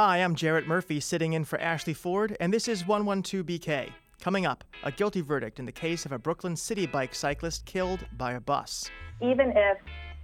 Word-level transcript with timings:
Hi, 0.00 0.18
I'm 0.18 0.36
Jarrett 0.36 0.68
Murphy 0.68 1.00
sitting 1.00 1.32
in 1.32 1.44
for 1.44 1.60
Ashley 1.60 1.92
Ford, 1.92 2.36
and 2.38 2.54
this 2.54 2.68
is 2.68 2.84
112BK. 2.84 3.90
Coming 4.20 4.46
up, 4.46 4.62
a 4.84 4.92
guilty 4.92 5.22
verdict 5.22 5.58
in 5.58 5.66
the 5.66 5.72
case 5.72 6.06
of 6.06 6.12
a 6.12 6.18
Brooklyn 6.20 6.54
Citi 6.54 6.88
Bike 6.88 7.12
cyclist 7.12 7.64
killed 7.64 8.06
by 8.16 8.34
a 8.34 8.40
bus. 8.40 8.88
Even 9.20 9.52
if 9.56 9.78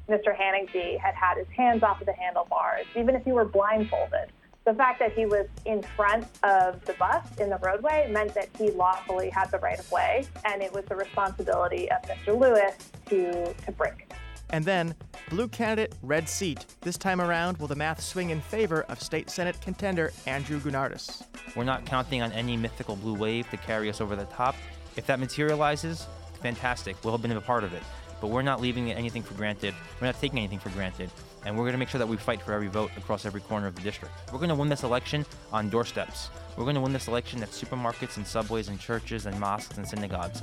Mr. 0.09 0.33
Hanegby 0.33 0.97
had 0.99 1.17
had 1.17 1.39
his 1.39 1.49
hands 1.49 1.83
off 1.83 2.01
of 2.01 2.07
the 2.07 2.13
handlebars, 2.13 2.87
even 2.95 3.17
if 3.17 3.25
he 3.25 3.33
were 3.33 3.45
blindfolded, 3.45 4.31
the 4.65 4.75
fact 4.75 5.01
that 5.01 5.13
he 5.13 5.27
was 5.27 5.49
in 5.65 5.83
front 5.97 6.25
of 6.45 6.85
the 6.85 6.93
bus 6.93 7.27
in 7.41 7.51
the 7.51 7.59
roadway 7.59 8.09
meant 8.13 8.33
that 8.35 8.51
he 8.57 8.71
lawfully 8.71 9.29
had 9.29 9.51
the 9.51 9.59
right 9.59 9.81
of 9.81 9.91
way, 9.91 10.25
and 10.45 10.63
it 10.63 10.73
was 10.73 10.85
the 10.85 10.95
responsibility 10.95 11.91
of 11.91 12.01
Mr. 12.03 12.39
Lewis 12.39 12.77
to, 13.07 13.53
to 13.53 13.73
brake. 13.73 14.14
And 14.51 14.65
then, 14.65 14.95
blue 15.31 15.49
candidate, 15.49 15.95
red 16.03 16.29
seat. 16.29 16.67
This 16.81 16.97
time 16.97 17.21
around, 17.21 17.59
will 17.59 17.67
the 17.67 17.75
math 17.75 18.01
swing 18.01 18.31
in 18.31 18.41
favor 18.41 18.83
of 18.89 19.03
state 19.03 19.31
Senate 19.31 19.61
contender 19.61 20.13
Andrew 20.27 20.61
Gounardes? 20.61 21.25
We're 21.57 21.65
not 21.65 21.85
counting 21.87 22.23
on 22.23 22.31
any 22.33 22.57
mythical 22.57 22.97
blue 22.97 23.15
wave 23.15 23.51
to 23.51 23.57
carry 23.57 23.89
us 23.89 24.01
over 24.01 24.17
the 24.17 24.27
top. 24.27 24.55
If 24.97 25.07
that 25.07 25.19
materializes, 25.19 26.07
fantastic. 26.41 26.97
We'll 27.03 27.15
have 27.15 27.23
been 27.23 27.33
a 27.33 27.41
part 27.41 27.65
of 27.65 27.73
it. 27.73 27.83
But 28.21 28.29
we're 28.29 28.43
not 28.43 28.61
leaving 28.61 28.93
anything 28.93 29.23
for 29.23 29.35
granted. 29.35 29.75
We're 30.01 30.07
not 30.07 30.21
taking 30.21 30.39
anything 30.39 30.59
for 30.61 30.71
granted. 30.71 31.11
And 31.45 31.57
we're 31.57 31.65
going 31.65 31.73
to 31.73 31.79
make 31.79 31.89
sure 31.89 31.99
that 31.99 32.07
we 32.07 32.17
fight 32.17 32.41
for 32.41 32.53
every 32.53 32.69
vote 32.69 32.91
across 32.97 33.27
every 33.27 33.41
corner 33.41 33.67
of 33.67 33.75
the 33.75 33.83
district. 33.83 34.15
We're 34.33 34.39
going 34.39 34.49
to 34.49 34.55
win 34.55 34.69
this 34.69 34.83
election 34.83 35.27
on 35.53 35.69
doorsteps. 35.69 36.31
We're 36.57 36.65
going 36.65 36.77
to 36.77 36.81
win 36.81 36.93
this 36.93 37.09
election 37.09 37.43
at 37.43 37.51
supermarkets 37.51 38.17
and 38.17 38.27
subways 38.27 38.69
and 38.69 38.79
churches 38.79 39.27
and 39.27 39.39
mosques 39.39 39.77
and 39.77 39.87
synagogues. 39.87 40.43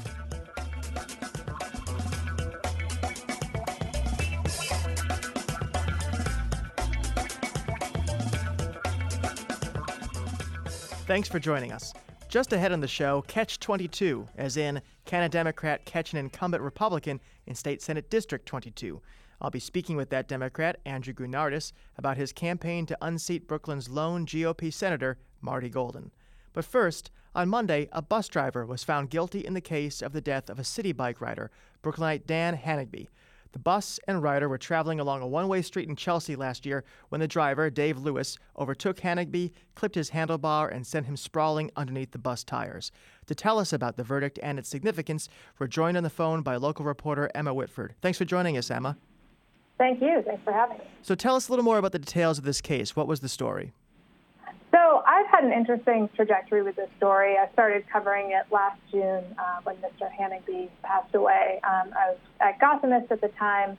Thanks 11.11 11.27
for 11.27 11.39
joining 11.39 11.73
us. 11.73 11.93
Just 12.29 12.53
ahead 12.53 12.71
on 12.71 12.79
the 12.79 12.87
show, 12.87 13.21
Catch 13.23 13.59
22, 13.59 14.29
as 14.37 14.55
in, 14.55 14.81
can 15.03 15.23
a 15.23 15.27
Democrat 15.27 15.83
catch 15.83 16.13
an 16.13 16.19
incumbent 16.19 16.63
Republican 16.63 17.19
in 17.45 17.53
State 17.53 17.81
Senate 17.81 18.09
District 18.09 18.45
22? 18.45 19.01
I'll 19.41 19.49
be 19.49 19.59
speaking 19.59 19.97
with 19.97 20.09
that 20.11 20.29
Democrat, 20.29 20.79
Andrew 20.85 21.13
Gounardes, 21.13 21.73
about 21.97 22.15
his 22.15 22.31
campaign 22.31 22.85
to 22.85 22.97
unseat 23.01 23.45
Brooklyn's 23.45 23.89
lone 23.89 24.25
GOP 24.25 24.71
Senator, 24.71 25.17
Marty 25.41 25.67
Golden. 25.67 26.11
But 26.53 26.63
first, 26.63 27.11
on 27.35 27.49
Monday, 27.49 27.89
a 27.91 28.01
bus 28.01 28.29
driver 28.29 28.65
was 28.65 28.85
found 28.85 29.09
guilty 29.09 29.41
in 29.41 29.53
the 29.53 29.59
case 29.59 30.01
of 30.01 30.13
the 30.13 30.21
death 30.21 30.49
of 30.49 30.59
a 30.59 30.63
Citi 30.63 30.95
Bike 30.95 31.19
rider, 31.19 31.51
Brooklynite 31.81 32.25
Dan 32.25 32.55
Hanegby. 32.55 33.09
The 33.53 33.59
bus 33.59 33.99
and 34.07 34.23
rider 34.23 34.47
were 34.47 34.57
traveling 34.57 34.99
along 34.99 35.21
a 35.21 35.27
one 35.27 35.47
way 35.47 35.61
street 35.61 35.89
in 35.89 35.95
Chelsea 35.95 36.35
last 36.35 36.65
year 36.65 36.83
when 37.09 37.19
the 37.19 37.27
driver, 37.27 37.69
Dave 37.69 37.97
Lewis, 37.97 38.37
overtook 38.57 38.99
Hanegby, 38.99 39.51
clipped 39.75 39.95
his 39.95 40.11
handlebar, 40.11 40.73
and 40.73 40.87
sent 40.87 41.05
him 41.05 41.17
sprawling 41.17 41.69
underneath 41.75 42.11
the 42.11 42.17
bus 42.17 42.43
tires. 42.43 42.91
To 43.25 43.35
tell 43.35 43.59
us 43.59 43.73
about 43.73 43.97
the 43.97 44.03
verdict 44.03 44.39
and 44.41 44.57
its 44.57 44.69
significance, 44.69 45.27
we're 45.59 45.67
joined 45.67 45.97
on 45.97 46.03
the 46.03 46.09
phone 46.09 46.41
by 46.41 46.55
local 46.55 46.85
reporter 46.85 47.29
Emma 47.35 47.53
Whitford. 47.53 47.95
Thanks 48.01 48.17
for 48.17 48.25
joining 48.25 48.57
us, 48.57 48.71
Emma. 48.71 48.97
Thank 49.77 50.01
you. 50.01 50.21
Thanks 50.25 50.43
for 50.43 50.53
having 50.53 50.77
me. 50.77 50.83
So 51.01 51.15
tell 51.15 51.35
us 51.35 51.49
a 51.49 51.51
little 51.51 51.65
more 51.65 51.77
about 51.77 51.91
the 51.91 51.99
details 51.99 52.37
of 52.37 52.43
this 52.43 52.61
case. 52.61 52.95
What 52.95 53.07
was 53.07 53.19
the 53.19 53.29
story? 53.29 53.73
Had 55.31 55.45
an 55.45 55.53
interesting 55.53 56.09
trajectory 56.13 56.61
with 56.61 56.75
this 56.75 56.89
story. 56.97 57.37
I 57.37 57.49
started 57.53 57.85
covering 57.87 58.31
it 58.31 58.51
last 58.51 58.77
June 58.91 59.23
uh, 59.39 59.61
when 59.63 59.77
Mr. 59.77 60.11
Hanegby 60.11 60.69
passed 60.83 61.15
away. 61.15 61.61
Um, 61.63 61.93
I 61.97 62.09
was 62.09 62.17
at 62.41 62.59
Gothamist 62.59 63.09
at 63.11 63.21
the 63.21 63.29
time, 63.39 63.77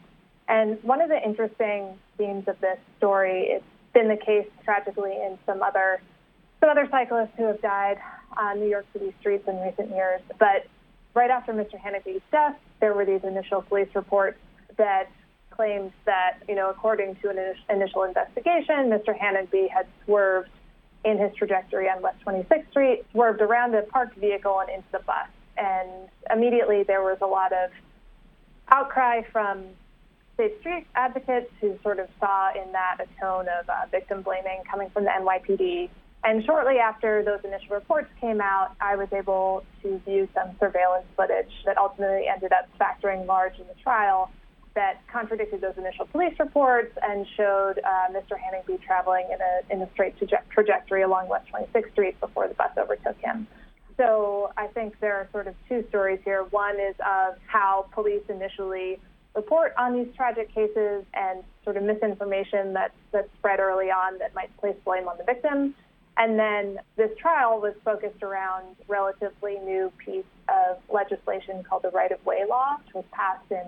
and 0.49 0.83
one 0.83 1.03
of 1.03 1.11
the 1.11 1.23
interesting 1.23 1.99
themes 2.17 2.49
of 2.49 2.59
this 2.63 2.79
story, 2.97 3.49
it's 3.51 3.65
been 3.93 4.09
the 4.09 4.17
case 4.17 4.47
tragically 4.65 5.13
in 5.13 5.39
some 5.45 5.63
other 5.63 6.01
some 6.61 6.71
other 6.71 6.89
cyclists 6.91 7.33
who 7.37 7.45
have 7.45 7.61
died 7.61 7.99
on 8.39 8.59
New 8.59 8.69
York 8.69 8.87
City 8.95 9.13
streets 9.21 9.47
in 9.47 9.61
recent 9.61 9.91
years. 9.91 10.23
But 10.39 10.67
right 11.13 11.31
after 11.31 11.53
Mr. 11.53 11.79
Hanegby's 11.79 12.23
death, 12.31 12.57
there 12.81 12.95
were 12.95 13.05
these 13.05 13.25
initial 13.25 13.61
police 13.61 13.89
reports 13.95 14.39
that 14.79 15.11
claimed 15.51 15.93
that, 16.07 16.39
you 16.49 16.55
know, 16.55 16.71
according 16.71 17.17
to 17.17 17.29
an 17.29 17.37
initial 17.69 18.05
investigation, 18.05 18.89
Mr. 18.89 19.15
Hanegby 19.15 19.69
had 19.69 19.87
swerved 20.07 20.49
in 21.05 21.19
his 21.19 21.35
trajectory 21.35 21.89
on 21.89 22.03
West 22.03 22.19
26th 22.25 22.71
Street, 22.71 23.05
swerved 23.13 23.41
around 23.41 23.73
the 23.73 23.83
parked 23.91 24.17
vehicle 24.17 24.61
and 24.61 24.71
into 24.71 24.89
the 24.93 25.01
bus. 25.01 25.29
And 25.57 26.09
immediately 26.31 26.83
there 26.85 27.03
was 27.03 27.19
a 27.21 27.27
lot 27.27 27.53
of 27.53 27.71
outcry 28.71 29.23
from 29.33 29.65
Safe 30.37 30.53
Street 30.61 30.87
advocates 30.95 31.51
who 31.61 31.79
sort 31.83 31.99
of 31.99 32.09
saw 32.19 32.51
in 32.55 32.73
that 32.73 32.99
a 33.01 33.21
tone 33.21 33.47
of 33.49 33.69
uh, 33.69 33.87
victim 33.91 34.23
blaming 34.23 34.63
coming 34.71 34.89
from 34.91 35.05
the 35.05 35.11
NYPD. 35.11 35.91
And 36.25 36.45
shortly 36.45 36.79
after 36.79 37.23
those 37.23 37.41
initial 37.45 37.75
reports 37.75 38.09
came 38.21 38.41
out, 38.41 38.75
I 38.81 38.97
was 38.97 39.09
able 39.13 39.65
to 39.83 39.99
view 40.07 40.29
some 40.35 40.57
surveillance 40.61 41.07
footage 41.17 41.53
that 41.67 41.77
ultimately 41.77 42.29
ended 42.29 42.53
up 42.53 42.69
factoring 42.81 43.27
large 43.27 43.59
in 43.59 43.67
the 43.67 43.75
trial 43.83 44.31
that 44.75 45.01
contradicted 45.11 45.61
those 45.61 45.77
initial 45.77 46.07
police 46.07 46.35
reports 46.39 46.97
and 47.03 47.27
showed 47.37 47.75
uh, 47.79 48.11
Mr. 48.11 48.39
Hanegby 48.39 48.79
traveling 48.79 49.27
in 49.33 49.39
a 49.41 49.75
in 49.75 49.83
a 49.83 49.91
straight 49.93 50.19
traje- 50.19 50.49
trajectory 50.51 51.03
along 51.03 51.29
West 51.29 51.47
26th 51.53 51.93
Street 51.93 52.21
before 52.21 52.49
the 52.49 52.55
bus 52.55 52.71
overtook 52.79 53.19
him. 53.19 53.47
So 53.97 54.53
I 54.57 54.69
think 54.69 54.99
there 55.01 55.15
are 55.17 55.29
sort 55.33 55.47
of 55.47 55.55
two 55.69 55.85
stories 55.89 56.21
here. 56.25 56.45
One 56.45 56.81
is 56.81 56.95
of 57.01 57.37
how 57.47 57.87
police 57.93 58.23
initially 58.29 58.99
report 59.35 59.75
on 59.79 59.95
these 59.95 60.09
tragic 60.15 60.55
cases 60.55 61.05
and 61.15 61.43
sort 61.65 61.77
of 61.77 61.83
misinformation 61.83 62.73
that's 62.73 62.95
that's 63.13 63.29
spread 63.39 63.61
early 63.61 63.91
on 63.91 64.19
that 64.19 64.35
might 64.35 64.55
place 64.59 64.77
blame 64.85 65.09
on 65.09 65.19
the 65.19 65.25
victim. 65.25 65.75
And 66.17 66.39
then 66.39 66.79
this 66.97 67.11
trial 67.19 67.61
was 67.61 67.75
focused 67.85 68.23
around 68.23 68.77
relatively 68.87 69.59
new 69.59 69.91
piece 69.97 70.25
of 70.49 70.77
legislation 70.93 71.65
called 71.65 71.83
the 71.83 71.91
Right 71.91 72.13
of 72.13 72.25
Way 72.27 72.45
Law, 72.47 72.77
which 72.85 72.95
was 72.95 73.05
passed 73.13 73.51
in 73.51 73.65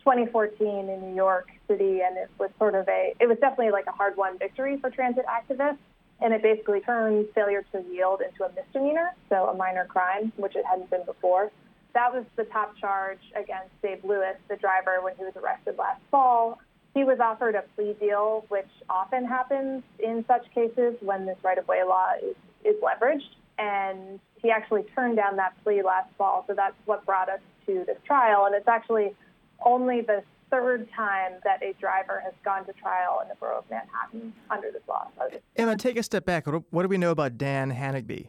2014 0.00 0.88
in 0.88 1.00
New 1.00 1.14
York 1.14 1.48
City, 1.68 2.00
and 2.00 2.16
it 2.16 2.30
was 2.38 2.50
sort 2.58 2.74
of 2.74 2.88
a, 2.88 3.14
it 3.20 3.28
was 3.28 3.38
definitely 3.38 3.70
like 3.70 3.86
a 3.86 3.92
hard 3.92 4.16
won 4.16 4.38
victory 4.38 4.78
for 4.78 4.90
transit 4.90 5.24
activists. 5.26 5.78
And 6.22 6.34
it 6.34 6.42
basically 6.42 6.80
turned 6.80 7.28
failure 7.34 7.64
to 7.72 7.82
yield 7.90 8.20
into 8.20 8.44
a 8.44 8.52
misdemeanor, 8.52 9.14
so 9.30 9.48
a 9.48 9.54
minor 9.54 9.86
crime, 9.86 10.32
which 10.36 10.54
it 10.54 10.66
hadn't 10.66 10.90
been 10.90 11.04
before. 11.06 11.50
That 11.94 12.12
was 12.12 12.24
the 12.36 12.44
top 12.44 12.76
charge 12.76 13.20
against 13.34 13.70
Dave 13.82 14.04
Lewis, 14.04 14.36
the 14.48 14.56
driver, 14.56 14.98
when 15.02 15.16
he 15.16 15.24
was 15.24 15.32
arrested 15.36 15.76
last 15.78 16.02
fall. 16.10 16.60
He 16.94 17.04
was 17.04 17.20
offered 17.20 17.54
a 17.54 17.64
plea 17.74 17.94
deal, 17.98 18.44
which 18.48 18.68
often 18.88 19.24
happens 19.24 19.82
in 19.98 20.24
such 20.26 20.44
cases 20.54 20.96
when 21.00 21.24
this 21.24 21.38
right 21.42 21.56
of 21.56 21.66
way 21.68 21.82
law 21.84 22.12
is, 22.22 22.36
is 22.64 22.76
leveraged. 22.82 23.30
And 23.58 24.20
he 24.42 24.50
actually 24.50 24.84
turned 24.94 25.16
down 25.16 25.36
that 25.36 25.54
plea 25.62 25.82
last 25.82 26.10
fall. 26.18 26.44
So 26.46 26.54
that's 26.54 26.74
what 26.84 27.06
brought 27.06 27.28
us 27.28 27.40
to 27.66 27.84
this 27.86 27.98
trial. 28.04 28.44
And 28.44 28.54
it's 28.54 28.68
actually 28.68 29.14
only 29.64 30.00
the 30.00 30.22
third 30.50 30.88
time 30.94 31.32
that 31.44 31.62
a 31.62 31.74
driver 31.80 32.20
has 32.24 32.32
gone 32.44 32.66
to 32.66 32.72
trial 32.72 33.20
in 33.22 33.28
the 33.28 33.34
borough 33.36 33.58
of 33.58 33.64
Manhattan 33.70 34.32
under 34.50 34.70
this 34.70 34.82
law. 34.88 35.08
Emma, 35.56 35.76
take 35.76 35.96
a 35.96 36.02
step 36.02 36.24
back. 36.24 36.46
What 36.46 36.82
do 36.82 36.88
we 36.88 36.98
know 36.98 37.12
about 37.12 37.38
Dan 37.38 37.70
Hanegby? 37.70 38.28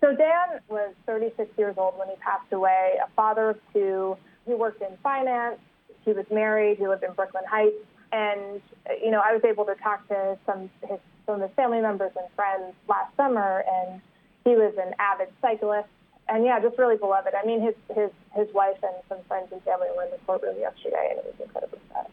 So 0.00 0.14
Dan 0.14 0.60
was 0.68 0.92
36 1.06 1.50
years 1.56 1.76
old 1.78 1.98
when 1.98 2.08
he 2.08 2.16
passed 2.16 2.52
away, 2.52 2.98
a 3.02 3.08
father 3.16 3.50
of 3.50 3.58
two. 3.72 4.16
He 4.46 4.52
worked 4.52 4.82
in 4.82 4.96
finance. 5.02 5.58
He 6.04 6.12
was 6.12 6.26
married. 6.30 6.76
He 6.76 6.86
lived 6.86 7.04
in 7.04 7.14
Brooklyn 7.14 7.44
Heights. 7.48 7.74
And, 8.12 8.60
you 9.02 9.10
know, 9.10 9.22
I 9.24 9.32
was 9.32 9.42
able 9.44 9.64
to 9.64 9.74
talk 9.76 10.06
to 10.08 10.36
some, 10.44 10.70
his, 10.82 10.98
some 11.24 11.36
of 11.36 11.40
his 11.40 11.50
family 11.56 11.80
members 11.80 12.12
and 12.16 12.26
friends 12.36 12.74
last 12.86 13.16
summer, 13.16 13.64
and 13.66 14.00
he 14.44 14.50
was 14.50 14.74
an 14.76 14.94
avid 14.98 15.28
cyclist 15.40 15.88
and 16.28 16.44
yeah, 16.44 16.60
just 16.60 16.78
really 16.78 16.96
beloved. 16.96 17.34
I 17.34 17.46
mean, 17.46 17.60
his 17.60 17.74
his 17.94 18.10
his 18.34 18.52
wife 18.54 18.78
and 18.82 18.94
some 19.08 19.18
friends 19.28 19.48
and 19.52 19.62
family 19.62 19.88
were 19.96 20.04
in 20.04 20.10
the 20.10 20.18
courtroom 20.26 20.56
yesterday, 20.58 21.08
and 21.10 21.18
it 21.18 21.24
was 21.24 21.34
incredibly 21.40 21.80
sad. 21.92 22.06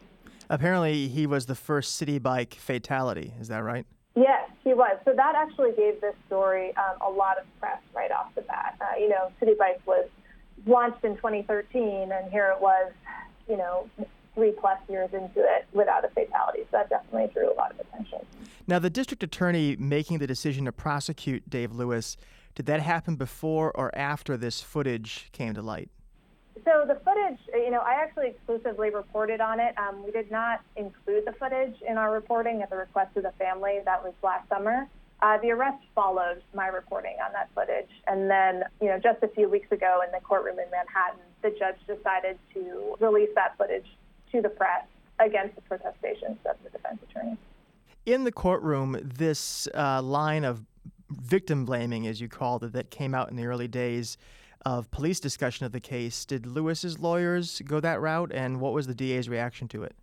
Apparently, 0.50 1.08
he 1.08 1.26
was 1.26 1.46
the 1.46 1.54
first 1.54 2.00
Citi 2.00 2.22
Bike 2.22 2.54
fatality. 2.54 3.32
Is 3.40 3.48
that 3.48 3.62
right? 3.62 3.86
Yes, 4.14 4.50
he 4.62 4.74
was. 4.74 4.98
So 5.06 5.14
that 5.14 5.34
actually 5.34 5.72
gave 5.72 6.00
this 6.02 6.14
story 6.26 6.76
um, 6.76 7.00
a 7.00 7.10
lot 7.10 7.38
of 7.38 7.44
press 7.58 7.80
right 7.94 8.10
off 8.10 8.34
the 8.34 8.42
bat. 8.42 8.76
Uh, 8.80 8.98
you 8.98 9.08
know, 9.08 9.32
Citi 9.40 9.56
Bike 9.56 9.80
was 9.86 10.06
launched 10.66 11.02
in 11.04 11.16
2013, 11.16 12.12
and 12.12 12.30
here 12.30 12.52
it 12.54 12.60
was, 12.60 12.92
you 13.48 13.56
know, 13.56 13.88
three 14.34 14.52
plus 14.52 14.78
years 14.88 15.10
into 15.12 15.40
it 15.40 15.66
without 15.72 16.04
a 16.04 16.08
fatality. 16.08 16.60
So 16.70 16.78
that 16.78 16.90
definitely 16.90 17.32
drew 17.32 17.52
a 17.52 17.54
lot 17.54 17.70
of 17.72 17.80
attention. 17.80 18.20
Now, 18.66 18.78
the 18.78 18.90
district 18.90 19.22
attorney 19.22 19.76
making 19.76 20.18
the 20.18 20.26
decision 20.26 20.66
to 20.66 20.72
prosecute 20.72 21.48
Dave 21.48 21.72
Lewis 21.72 22.16
did 22.54 22.66
that 22.66 22.80
happen 22.80 23.16
before 23.16 23.70
or 23.74 23.94
after 23.96 24.36
this 24.36 24.60
footage 24.60 25.28
came 25.32 25.54
to 25.54 25.62
light? 25.62 25.90
So 26.64 26.84
the 26.86 27.00
footage, 27.04 27.40
you 27.54 27.70
know, 27.70 27.80
I 27.80 27.94
actually 27.94 28.28
exclusively 28.28 28.90
reported 28.90 29.40
on 29.40 29.58
it. 29.58 29.76
Um, 29.78 30.04
we 30.04 30.10
did 30.10 30.30
not 30.30 30.60
include 30.76 31.24
the 31.26 31.32
footage 31.32 31.74
in 31.88 31.96
our 31.96 32.12
reporting 32.12 32.62
at 32.62 32.70
the 32.70 32.76
request 32.76 33.16
of 33.16 33.22
the 33.22 33.32
family. 33.32 33.80
That 33.84 34.04
was 34.04 34.12
last 34.22 34.48
summer. 34.48 34.86
Uh, 35.22 35.38
the 35.38 35.50
arrest 35.50 35.82
followed 35.94 36.42
my 36.52 36.66
reporting 36.66 37.16
on 37.24 37.32
that 37.32 37.48
footage, 37.54 37.88
and 38.08 38.28
then, 38.28 38.64
you 38.80 38.88
know, 38.88 38.98
just 38.98 39.22
a 39.22 39.28
few 39.28 39.48
weeks 39.48 39.70
ago 39.70 40.00
in 40.04 40.10
the 40.10 40.18
courtroom 40.18 40.58
in 40.58 40.68
Manhattan, 40.70 41.20
the 41.42 41.50
judge 41.50 41.76
decided 41.86 42.38
to 42.52 42.96
release 42.98 43.30
that 43.36 43.56
footage 43.56 43.86
to 44.32 44.42
the 44.42 44.48
press 44.48 44.84
against 45.20 45.54
the 45.54 45.60
protestations 45.62 46.38
of 46.44 46.56
the 46.64 46.70
defense 46.70 46.98
attorney. 47.08 47.36
In 48.04 48.24
the 48.24 48.32
courtroom, 48.32 48.98
this 49.00 49.68
uh, 49.74 50.02
line 50.02 50.44
of 50.44 50.64
victim 51.20 51.64
blaming, 51.64 52.06
as 52.06 52.20
you 52.20 52.28
called 52.28 52.64
it, 52.64 52.72
that 52.72 52.90
came 52.90 53.14
out 53.14 53.30
in 53.30 53.36
the 53.36 53.46
early 53.46 53.68
days 53.68 54.16
of 54.64 54.90
police 54.90 55.18
discussion 55.18 55.66
of 55.66 55.72
the 55.72 55.80
case, 55.80 56.24
did 56.24 56.46
Lewis's 56.46 56.98
lawyers 56.98 57.60
go 57.64 57.80
that 57.80 58.00
route, 58.00 58.30
and 58.32 58.60
what 58.60 58.72
was 58.72 58.86
the 58.86 58.94
DA's 58.94 59.28
reaction 59.28 59.66
to 59.68 59.82
it? 59.82 59.94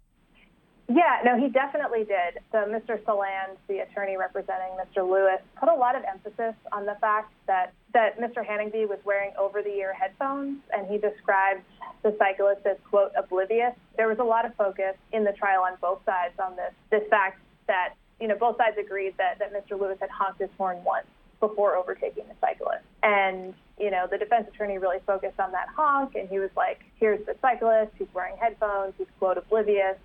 Yeah, 0.90 1.22
no, 1.24 1.38
he 1.38 1.50
definitely 1.50 2.04
did. 2.04 2.40
So 2.52 2.58
Mr. 2.66 3.00
Saland, 3.04 3.58
the 3.68 3.80
attorney 3.80 4.18
representing 4.18 4.72
Mr. 4.74 5.08
Lewis, 5.08 5.40
put 5.60 5.70
a 5.70 5.76
lot 5.76 5.96
of 5.96 6.04
emphasis 6.04 6.56
on 6.72 6.86
the 6.88 6.98
fact 7.00 7.32
that, 7.46 7.74
that 7.94 8.20
Mr. 8.20 8.44
Hanegby 8.44 8.86
was 8.86 8.98
wearing 9.06 9.32
over-the-ear 9.38 9.94
headphones, 9.94 10.58
and 10.76 10.88
he 10.88 10.98
described 10.98 11.62
the 12.02 12.16
cyclist 12.18 12.66
as, 12.66 12.78
quote, 12.90 13.12
oblivious. 13.16 13.76
There 13.98 14.08
was 14.08 14.18
a 14.18 14.24
lot 14.24 14.46
of 14.46 14.56
focus 14.56 14.96
in 15.14 15.24
the 15.24 15.34
trial 15.34 15.62
on 15.62 15.78
both 15.80 16.04
sides 16.06 16.34
on 16.40 16.56
this, 16.56 16.74
this 16.90 17.08
fact 17.08 17.40
that, 17.68 17.94
you 18.20 18.28
know, 18.28 18.36
both 18.36 18.58
sides 18.58 18.78
agreed 18.80 19.16
that, 19.18 19.40
that 19.40 19.54
Mr. 19.54 19.80
Lewis 19.80 19.98
had 20.00 20.10
honked 20.10 20.40
his 20.40 20.50
horn 20.58 20.84
once 20.84 21.08
before 21.40 21.76
overtaking 21.76 22.26
the 22.28 22.36
cyclist. 22.42 22.84
And, 23.02 23.54
you 23.80 23.92
know, 23.92 24.08
the 24.10 24.18
defense 24.18 24.48
attorney 24.54 24.78
really 24.78 25.00
focused 25.06 25.40
on 25.40 25.52
that 25.54 25.68
honk, 25.76 26.16
and 26.16 26.28
he 26.28 26.40
was 26.40 26.50
like, 26.56 26.82
here's 27.00 27.26
the 27.26 27.36
cyclist, 27.42 27.92
he's 27.98 28.08
wearing 28.14 28.36
headphones, 28.38 28.94
he's, 28.98 29.08
quote, 29.20 29.38
oblivious 29.38 29.96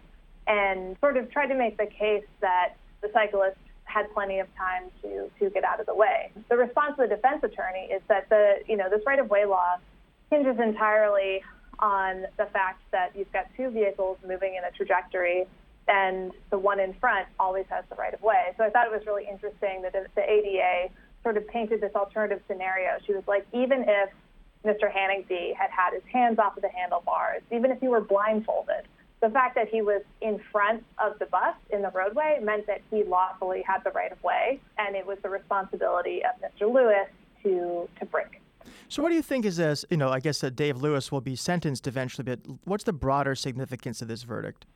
and 0.46 0.96
sort 1.00 1.16
of 1.16 1.30
tried 1.30 1.46
to 1.46 1.54
make 1.54 1.76
the 1.76 1.86
case 1.86 2.24
that 2.40 2.74
the 3.00 3.10
cyclist 3.12 3.56
had 3.84 4.12
plenty 4.12 4.38
of 4.38 4.46
time 4.56 4.84
to, 5.02 5.30
to 5.38 5.50
get 5.50 5.64
out 5.64 5.80
of 5.80 5.86
the 5.86 5.94
way. 5.94 6.30
The 6.48 6.56
response 6.56 6.92
of 6.98 7.08
the 7.08 7.16
defense 7.16 7.42
attorney 7.42 7.88
is 7.92 8.02
that 8.08 8.28
the, 8.28 8.56
you 8.66 8.76
know, 8.76 8.90
this 8.90 9.00
right 9.06 9.18
of 9.18 9.30
way 9.30 9.44
law 9.44 9.76
hinges 10.30 10.58
entirely 10.58 11.42
on 11.78 12.26
the 12.36 12.46
fact 12.46 12.82
that 12.92 13.12
you've 13.16 13.32
got 13.32 13.46
two 13.56 13.70
vehicles 13.70 14.18
moving 14.26 14.54
in 14.56 14.64
a 14.64 14.70
trajectory 14.70 15.46
and 15.88 16.32
the 16.50 16.58
one 16.58 16.80
in 16.80 16.94
front 16.94 17.26
always 17.38 17.66
has 17.68 17.84
the 17.90 17.96
right 17.96 18.14
of 18.14 18.22
way. 18.22 18.52
So 18.56 18.64
I 18.64 18.70
thought 18.70 18.86
it 18.86 18.92
was 18.92 19.06
really 19.06 19.26
interesting 19.30 19.82
that 19.82 19.92
the 19.92 20.22
ADA 20.22 20.92
sort 21.22 21.36
of 21.36 21.46
painted 21.48 21.80
this 21.80 21.94
alternative 21.94 22.40
scenario. 22.46 22.98
She 23.06 23.14
was 23.14 23.24
like, 23.26 23.46
even 23.52 23.84
if 23.86 24.10
Mr. 24.64 24.90
Hanegby 24.90 25.54
had 25.58 25.70
had 25.70 25.92
his 25.92 26.02
hands 26.10 26.38
off 26.38 26.56
of 26.56 26.62
the 26.62 26.68
handlebars, 26.68 27.42
even 27.52 27.70
if 27.70 27.80
he 27.80 27.88
were 27.88 28.00
blindfolded, 28.00 28.88
the 29.20 29.30
fact 29.30 29.54
that 29.54 29.68
he 29.68 29.80
was 29.80 30.02
in 30.20 30.40
front 30.52 30.84
of 30.98 31.18
the 31.18 31.26
bus 31.26 31.54
in 31.70 31.82
the 31.82 31.90
roadway 31.90 32.38
meant 32.42 32.66
that 32.66 32.82
he 32.90 33.04
lawfully 33.04 33.62
had 33.66 33.78
the 33.84 33.90
right 33.90 34.12
of 34.12 34.22
way, 34.22 34.60
and 34.78 34.94
it 34.96 35.06
was 35.06 35.18
the 35.22 35.28
responsibility 35.28 36.22
of 36.24 36.40
Mr. 36.42 36.72
Lewis 36.72 37.08
to 37.42 37.88
to 37.98 38.06
brake. 38.06 38.40
So, 38.88 39.02
what 39.02 39.08
do 39.08 39.14
you 39.14 39.22
think 39.22 39.44
is 39.44 39.56
this? 39.56 39.84
You 39.90 39.96
know, 39.96 40.10
I 40.10 40.20
guess 40.20 40.40
that 40.40 40.56
Dave 40.56 40.76
Lewis 40.76 41.10
will 41.10 41.20
be 41.20 41.36
sentenced 41.36 41.86
eventually, 41.86 42.24
but 42.24 42.40
what's 42.64 42.84
the 42.84 42.92
broader 42.92 43.34
significance 43.34 44.02
of 44.02 44.08
this 44.08 44.24
verdict? 44.24 44.66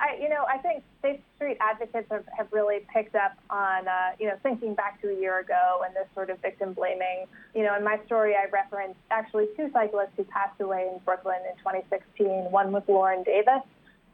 I, 0.00 0.16
you 0.20 0.28
know, 0.28 0.44
I 0.48 0.58
think 0.58 0.84
Safe 1.02 1.20
Street 1.36 1.56
advocates 1.60 2.06
have, 2.10 2.24
have 2.36 2.48
really 2.52 2.86
picked 2.92 3.16
up 3.16 3.36
on, 3.50 3.88
uh, 3.88 4.12
you 4.20 4.28
know, 4.28 4.36
thinking 4.42 4.74
back 4.74 5.00
to 5.02 5.08
a 5.10 5.20
year 5.20 5.40
ago 5.40 5.82
and 5.84 5.94
this 5.94 6.06
sort 6.14 6.30
of 6.30 6.40
victim 6.40 6.72
blaming. 6.72 7.26
You 7.54 7.64
know, 7.64 7.76
in 7.76 7.82
my 7.82 7.98
story, 8.06 8.34
I 8.34 8.48
referenced 8.50 9.00
actually 9.10 9.48
two 9.56 9.70
cyclists 9.72 10.12
who 10.16 10.24
passed 10.24 10.60
away 10.60 10.88
in 10.92 11.00
Brooklyn 11.04 11.38
in 11.50 11.56
2016. 11.58 12.26
One 12.50 12.70
was 12.70 12.84
Lauren 12.86 13.24
Davis, 13.24 13.62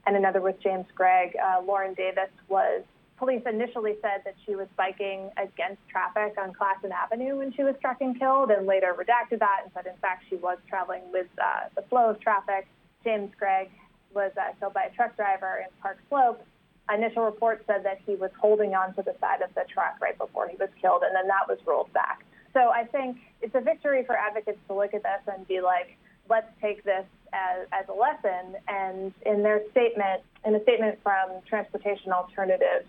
and 0.07 0.17
another 0.17 0.41
was 0.41 0.55
James 0.63 0.87
Gregg. 0.95 1.37
Uh, 1.37 1.61
Lauren 1.63 1.93
Davis 1.95 2.31
was 2.49 2.83
police 3.19 3.43
initially 3.47 3.95
said 4.03 4.23
that 4.25 4.35
she 4.45 4.57
was 4.57 4.67
biking 4.77 5.31
against 5.37 5.81
traffic 5.89 6.35
on 6.39 6.53
Classen 6.53 6.91
Avenue 6.91 7.39
when 7.39 7.53
she 7.53 7.63
was 7.63 7.75
struck 7.79 8.01
and 8.01 8.19
killed, 8.19 8.51
and 8.51 8.67
later 8.67 8.95
redacted 8.95 9.39
that 9.41 9.61
and 9.65 9.73
said, 9.75 9.87
in 9.87 9.97
fact, 10.01 10.25
she 10.29 10.37
was 10.37 10.59
traveling 10.69 11.03
with 11.13 11.29
uh, 11.43 11.69
the 11.77 11.83
flow 11.83 12.11
of 12.11 12.21
traffic. 12.21 12.67
James 13.05 13.31
Gregg 13.39 13.71
was 14.15 14.33
uh, 14.37 14.53
killed 14.59 14.75
by 14.75 14.85
a 14.85 14.91
truck 14.91 15.17
driver 15.17 15.65
in 15.65 15.69
Park 15.81 15.99
Slope. 16.09 16.45
Initial 16.93 17.25
reports 17.25 17.65
said 17.67 17.85
that 17.85 18.01
he 18.07 18.15
was 18.15 18.31
holding 18.39 18.75
on 18.75 18.95
to 18.95 19.03
the 19.03 19.15
side 19.21 19.41
of 19.41 19.55
the 19.55 19.65
truck 19.73 19.97
right 20.01 20.17
before 20.19 20.49
he 20.49 20.57
was 20.57 20.69
killed, 20.81 21.03
and 21.03 21.15
then 21.17 21.27
that 21.29 21.49
was 21.49 21.59
rolled 21.67 21.93
back. 21.93 22.25
So 22.53 22.71
I 22.71 22.85
think 22.85 23.19
it's 23.41 23.55
a 23.55 23.61
victory 23.61 24.05
for 24.05 24.17
advocates 24.17 24.59
to 24.69 24.75
look 24.75 24.95
at 24.95 25.03
this 25.03 25.35
and 25.35 25.47
be 25.49 25.61
like, 25.61 25.97
let's 26.29 26.49
take 26.61 26.85
this 26.85 27.05
as, 27.33 27.67
as 27.73 27.87
a 27.89 27.93
lesson. 27.93 28.57
And 28.69 29.13
in 29.27 29.43
their 29.43 29.63
statement, 29.71 30.23
in 30.45 30.55
a 30.55 30.63
statement 30.63 30.99
from 31.03 31.31
Transportation 31.49 32.13
Alternatives, 32.13 32.87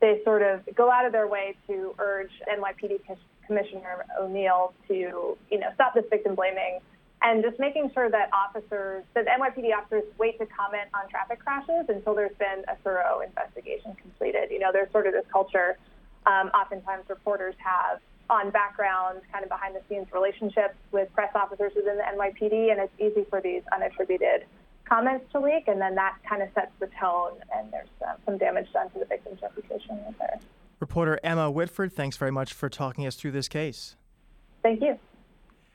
they 0.00 0.20
sort 0.24 0.42
of 0.42 0.62
go 0.74 0.90
out 0.90 1.04
of 1.04 1.12
their 1.12 1.28
way 1.28 1.54
to 1.68 1.94
urge 1.98 2.30
NYPD 2.48 3.00
Commissioner 3.46 4.04
O'Neill 4.18 4.72
to, 4.88 4.94
you 4.94 5.58
know, 5.58 5.68
stop 5.74 5.94
this 5.94 6.04
victim 6.10 6.34
blaming 6.34 6.80
and 7.22 7.42
just 7.42 7.58
making 7.58 7.90
sure 7.94 8.10
that 8.10 8.30
officers, 8.32 9.04
that 9.14 9.26
NYPD 9.26 9.76
officers 9.76 10.04
wait 10.18 10.38
to 10.38 10.46
comment 10.46 10.88
on 10.94 11.08
traffic 11.08 11.38
crashes 11.38 11.86
until 11.88 12.14
there's 12.14 12.36
been 12.38 12.64
a 12.68 12.76
thorough 12.82 13.20
investigation 13.20 13.94
completed. 14.00 14.50
You 14.50 14.58
know, 14.58 14.70
there's 14.72 14.90
sort 14.90 15.06
of 15.06 15.12
this 15.12 15.24
culture, 15.32 15.78
um, 16.26 16.48
oftentimes 16.48 17.04
reporters 17.08 17.54
have 17.58 18.00
on 18.28 18.50
background, 18.50 19.20
kind 19.30 19.44
of 19.44 19.50
behind 19.50 19.74
the 19.74 19.82
scenes 19.88 20.06
relationships 20.12 20.74
with 20.90 21.12
press 21.12 21.30
officers 21.34 21.72
within 21.76 21.96
the 21.96 22.02
NYPD, 22.02 22.72
and 22.72 22.80
it's 22.80 22.92
easy 22.98 23.26
for 23.28 23.40
these 23.40 23.62
unattributed 23.72 24.44
comments 24.88 25.24
to 25.32 25.40
leak, 25.40 25.68
and 25.68 25.80
then 25.80 25.94
that 25.94 26.16
kind 26.28 26.42
of 26.42 26.48
sets 26.54 26.72
the 26.80 26.88
tone, 27.00 27.32
and 27.54 27.72
there's 27.72 27.88
uh, 28.06 28.14
some 28.24 28.38
damage 28.38 28.66
done 28.72 28.90
to 28.90 28.98
the 28.98 29.04
victim's 29.04 29.40
reputation 29.42 29.98
there. 30.18 30.38
Reporter 30.80 31.20
Emma 31.22 31.50
Whitford, 31.50 31.92
thanks 31.92 32.16
very 32.16 32.32
much 32.32 32.52
for 32.52 32.68
talking 32.68 33.06
us 33.06 33.14
through 33.14 33.30
this 33.30 33.48
case. 33.48 33.96
Thank 34.62 34.80
you. 34.80 34.98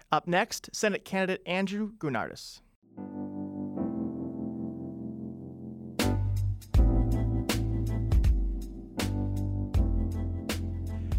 Up 0.09 0.25
next, 0.25 0.69
Senate 0.71 1.03
candidate 1.03 1.41
Andrew 1.45 1.91
Gounardes. 1.97 2.61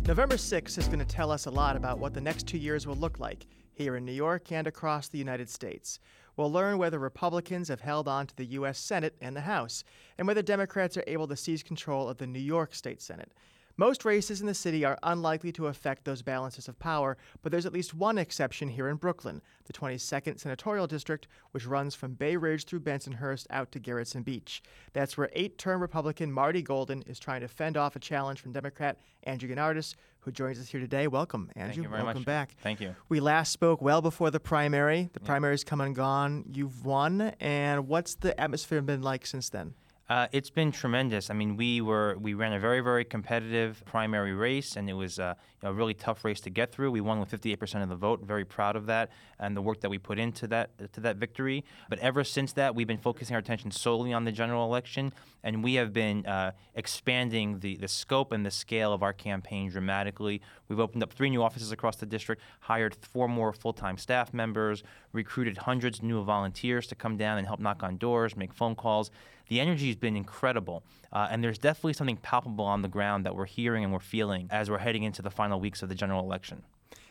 November 0.07 0.37
6th 0.37 0.79
is 0.79 0.87
going 0.87 1.01
to 1.01 1.05
tell 1.05 1.31
us 1.31 1.45
a 1.45 1.51
lot 1.51 1.77
about 1.77 1.99
what 1.99 2.15
the 2.15 2.21
next 2.23 2.47
two 2.47 2.57
years 2.57 2.87
will 2.87 2.97
look 2.97 3.21
like 3.21 3.47
here 3.75 3.97
in 3.97 4.07
New 4.07 4.13
York 4.13 4.51
and 4.53 4.67
across 4.67 5.09
the 5.09 5.19
United 5.19 5.51
States. 5.51 6.01
We'll 6.39 6.51
learn 6.51 6.79
whether 6.79 6.99
Republicans 6.99 7.69
have 7.69 7.83
held 7.83 8.09
on 8.09 8.27
to 8.29 8.37
the 8.37 8.47
U.S. 8.47 8.79
Senate 8.79 9.17
and 9.21 9.37
the 9.37 9.43
House, 9.43 9.85
and 10.17 10.27
whether 10.27 10.41
Democrats 10.41 10.97
are 10.97 11.05
able 11.07 11.29
to 11.29 11.37
seize 11.37 11.63
control 11.63 12.09
of 12.09 12.17
the 12.17 12.27
New 12.27 12.39
York 12.39 12.75
State 12.75 13.03
Senate. 13.03 13.33
Most 13.81 14.05
races 14.05 14.41
in 14.41 14.49
the 14.49 14.55
city 14.55 14.85
are 14.85 14.99
unlikely 15.05 15.53
to 15.53 15.69
affect 15.69 16.05
those 16.05 16.21
balances 16.21 16.67
of 16.67 16.81
power, 16.81 17.17
but 17.43 17.53
there's 17.53 17.65
at 17.65 17.73
least 17.73 17.95
one 17.95 18.19
exception 18.19 18.69
here 18.69 18.89
in 18.89 18.97
Brooklyn, 18.97 19.41
the 19.67 19.73
22nd 19.73 20.41
Senatorial 20.41 20.89
District, 20.89 21.29
which 21.53 21.65
runs 21.65 21.95
from 21.95 22.15
Bay 22.15 22.35
Ridge 22.35 22.65
through 22.65 22.81
Bensonhurst 22.81 23.47
out 23.51 23.71
to 23.71 23.79
Gerritsen 23.79 24.25
Beach. 24.25 24.65
That's 24.95 25.17
where 25.17 25.31
eight 25.33 25.59
term 25.59 25.81
Republican 25.81 26.33
Marty 26.33 26.61
Golden 26.61 27.03
is 27.03 27.21
trying 27.21 27.41
to 27.43 27.47
fend 27.47 27.77
off 27.77 27.95
a 27.95 28.01
challenge 28.01 28.41
from 28.41 28.51
Democrat 28.51 28.99
Andrew 29.23 29.49
Gounardes, 29.49 29.95
who 30.19 30.33
joins 30.33 30.59
us 30.59 30.67
here 30.67 30.81
today. 30.81 31.07
Welcome, 31.07 31.49
Andrew. 31.55 31.89
Welcome 31.89 32.07
much. 32.07 32.25
back. 32.25 32.57
Thank 32.61 32.81
you. 32.81 32.97
We 33.09 33.21
last 33.21 33.53
spoke 33.53 33.81
well 33.81 34.03
before 34.03 34.33
the 34.33 34.41
primary. 34.41 35.09
The 35.13 35.21
yeah. 35.23 35.27
primary's 35.27 35.63
come 35.63 35.81
and 35.81 35.95
gone. 35.95 36.47
You've 36.53 36.85
won. 36.85 37.21
And 37.39 37.87
what's 37.87 38.17
the 38.17 38.39
atmosphere 38.41 38.83
been 38.83 39.03
like 39.03 39.25
since 39.25 39.49
then? 39.51 39.75
Uh, 40.09 40.27
it's 40.33 40.49
been 40.49 40.73
tremendous. 40.73 41.29
I 41.29 41.35
mean, 41.35 41.55
we 41.55 41.83
were 41.83 42.17
we 42.19 42.33
ran 42.33 42.55
a 42.55 42.59
very 42.59 42.81
very 42.81 43.05
competitive 43.05 43.83
primary 43.85 44.33
race, 44.33 44.77
and 44.77 44.89
it 44.89 44.95
was 44.95 45.19
uh, 45.19 45.35
a 45.63 45.73
really 45.73 45.93
tough 45.93 46.25
race 46.25 46.41
to 46.41 46.51
get 46.51 46.73
through. 46.73 46.91
We 46.93 47.03
won 47.03 47.21
with 47.21 47.31
58% 47.31 47.83
of 47.83 47.91
the 47.91 47.97
vote. 47.97 48.23
Very 48.23 48.47
proud 48.47 48.75
of 48.75 48.87
that 48.87 49.11
and 49.39 49.55
the 49.55 49.61
work 49.61 49.81
that 49.83 49.91
we 49.91 49.99
put 49.99 50.19
into 50.19 50.47
that 50.47 50.71
to 50.95 51.01
that 51.01 51.17
victory. 51.17 51.63
But 51.91 51.99
ever 51.99 52.25
since 52.25 52.55
that, 52.55 52.75
we've 52.75 52.87
been 52.87 52.97
focusing 52.97 53.35
our 53.35 53.41
attention 53.41 53.71
solely 53.71 54.15
on 54.15 54.25
the 54.25 54.33
general 54.33 54.65
election, 54.65 55.13
and 55.45 55.63
we 55.63 55.75
have 55.75 55.93
been 55.93 56.25
uh, 56.25 56.53
expanding 56.75 57.61
the 57.61 57.77
the 57.77 57.89
scope 57.89 58.33
and 58.33 58.47
the 58.47 58.51
scale 58.51 58.95
of 58.95 59.03
our 59.03 59.13
campaign 59.13 59.69
dramatically. 59.69 60.41
We've 60.69 60.81
opened 60.81 61.03
up 61.03 61.13
three 61.13 61.29
new 61.29 61.43
offices 61.43 61.71
across 61.71 61.97
the 61.97 62.07
district, 62.07 62.41
hired 62.61 62.95
four 62.95 63.29
more 63.29 63.53
full-time 63.53 63.99
staff 63.99 64.33
members, 64.33 64.83
recruited 65.13 65.59
hundreds 65.59 65.99
of 65.99 66.05
new 66.05 66.25
volunteers 66.25 66.87
to 66.87 66.95
come 66.95 67.19
down 67.19 67.37
and 67.37 67.47
help 67.47 67.61
knock 67.61 67.83
on 67.83 67.99
doors, 67.99 68.37
make 68.39 68.55
phone 68.55 68.75
calls 68.75 69.11
the 69.49 69.61
energy 69.61 69.87
has 69.89 69.97
been 69.97 70.17
incredible. 70.17 70.83
Uh, 71.13 71.29
and 71.31 71.43
there's 71.43 71.59
definitely 71.59 71.95
something 71.95 72.17
palpable 72.19 72.65
on 72.65 72.83
the 72.83 72.89
ground 72.89 73.25
that 73.27 73.35
we're 73.35 73.47
hearing 73.47 73.85
and 73.85 73.93
we're 73.93 73.99
feeling 73.99 74.49
as 74.51 74.71
we're 74.71 74.79
heading 74.79 75.03
into 75.03 75.23
the 75.23 75.31
final 75.31 75.59
weeks 75.59 75.83
of 75.83 75.89
the 75.89 75.95
general 75.95 76.23
election. 76.23 76.63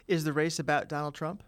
Is 0.08 0.24
the 0.24 0.34
race 0.34 0.60
about 0.60 0.88
Donald 0.88 1.16
Trump? 1.16 1.44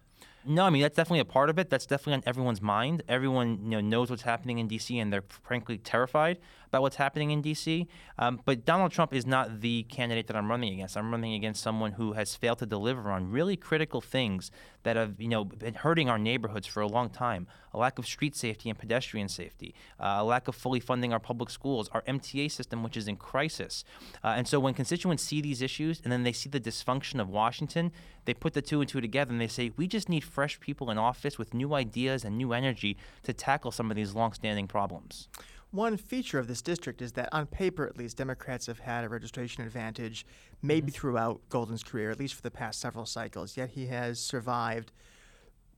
No, 0.45 0.63
I 0.63 0.69
mean 0.69 0.81
that's 0.81 0.95
definitely 0.95 1.19
a 1.19 1.25
part 1.25 1.49
of 1.49 1.59
it. 1.59 1.69
That's 1.69 1.85
definitely 1.85 2.13
on 2.13 2.23
everyone's 2.25 2.61
mind. 2.61 3.03
Everyone 3.07 3.59
you 3.63 3.69
know 3.69 3.81
knows 3.81 4.09
what's 4.09 4.21
happening 4.21 4.59
in 4.59 4.67
D.C. 4.67 4.97
and 4.97 5.11
they're 5.11 5.23
frankly 5.43 5.77
terrified 5.77 6.39
about 6.69 6.81
what's 6.81 6.95
happening 6.95 7.31
in 7.31 7.41
D.C. 7.41 7.87
Um, 8.17 8.39
but 8.45 8.65
Donald 8.65 8.91
Trump 8.91 9.13
is 9.13 9.25
not 9.25 9.61
the 9.61 9.83
candidate 9.83 10.27
that 10.27 10.35
I'm 10.35 10.49
running 10.49 10.73
against. 10.73 10.95
I'm 10.95 11.11
running 11.11 11.33
against 11.33 11.61
someone 11.61 11.93
who 11.93 12.13
has 12.13 12.35
failed 12.35 12.59
to 12.59 12.65
deliver 12.65 13.11
on 13.11 13.29
really 13.29 13.57
critical 13.57 14.01
things 14.01 14.51
that 14.83 14.95
have 14.95 15.19
you 15.19 15.27
know 15.27 15.43
been 15.43 15.73
hurting 15.73 16.09
our 16.09 16.17
neighborhoods 16.17 16.67
for 16.67 16.81
a 16.81 16.87
long 16.87 17.09
time. 17.09 17.47
A 17.73 17.77
lack 17.77 17.99
of 17.99 18.07
street 18.07 18.35
safety 18.35 18.69
and 18.69 18.79
pedestrian 18.79 19.29
safety, 19.29 19.75
uh, 19.99 20.17
a 20.19 20.23
lack 20.23 20.47
of 20.47 20.55
fully 20.55 20.79
funding 20.79 21.13
our 21.13 21.19
public 21.19 21.51
schools, 21.51 21.87
our 21.91 22.01
MTA 22.03 22.51
system, 22.51 22.83
which 22.83 22.97
is 22.97 23.07
in 23.07 23.15
crisis. 23.15 23.83
Uh, 24.23 24.29
and 24.29 24.47
so 24.47 24.59
when 24.59 24.73
constituents 24.73 25.21
see 25.21 25.39
these 25.39 25.61
issues 25.61 26.01
and 26.03 26.11
then 26.11 26.23
they 26.23 26.31
see 26.31 26.49
the 26.49 26.59
dysfunction 26.59 27.19
of 27.19 27.29
Washington, 27.29 27.91
they 28.25 28.33
put 28.33 28.53
the 28.53 28.61
two 28.61 28.81
and 28.81 28.89
two 28.89 29.01
together 29.01 29.31
and 29.31 29.39
they 29.39 29.47
say, 29.47 29.71
we 29.77 29.87
just 29.87 30.09
need 30.09 30.23
fresh 30.23 30.59
people 30.59 30.89
in 30.89 30.97
office 30.97 31.37
with 31.37 31.53
new 31.53 31.73
ideas 31.73 32.23
and 32.23 32.37
new 32.37 32.53
energy 32.53 32.97
to 33.23 33.33
tackle 33.33 33.71
some 33.71 33.91
of 33.91 33.95
these 33.95 34.15
longstanding 34.15 34.67
problems. 34.67 35.27
One 35.71 35.97
feature 35.97 36.39
of 36.39 36.47
this 36.47 36.63
district 36.63 36.99
is 36.99 37.11
that, 37.11 37.29
on 37.31 37.45
paper 37.45 37.85
at 37.85 37.95
least, 37.95 38.17
Democrats 38.17 38.65
have 38.65 38.79
had 38.79 39.03
a 39.03 39.09
registration 39.09 39.63
advantage, 39.63 40.25
maybe 40.63 40.87
mm-hmm. 40.87 40.99
throughout 40.99 41.41
Golden's 41.49 41.83
career, 41.83 42.09
at 42.09 42.19
least 42.19 42.33
for 42.33 42.41
the 42.41 42.49
past 42.49 42.79
several 42.79 43.05
cycles. 43.05 43.55
Yet 43.55 43.69
he 43.69 43.85
has 43.85 44.19
survived. 44.19 44.91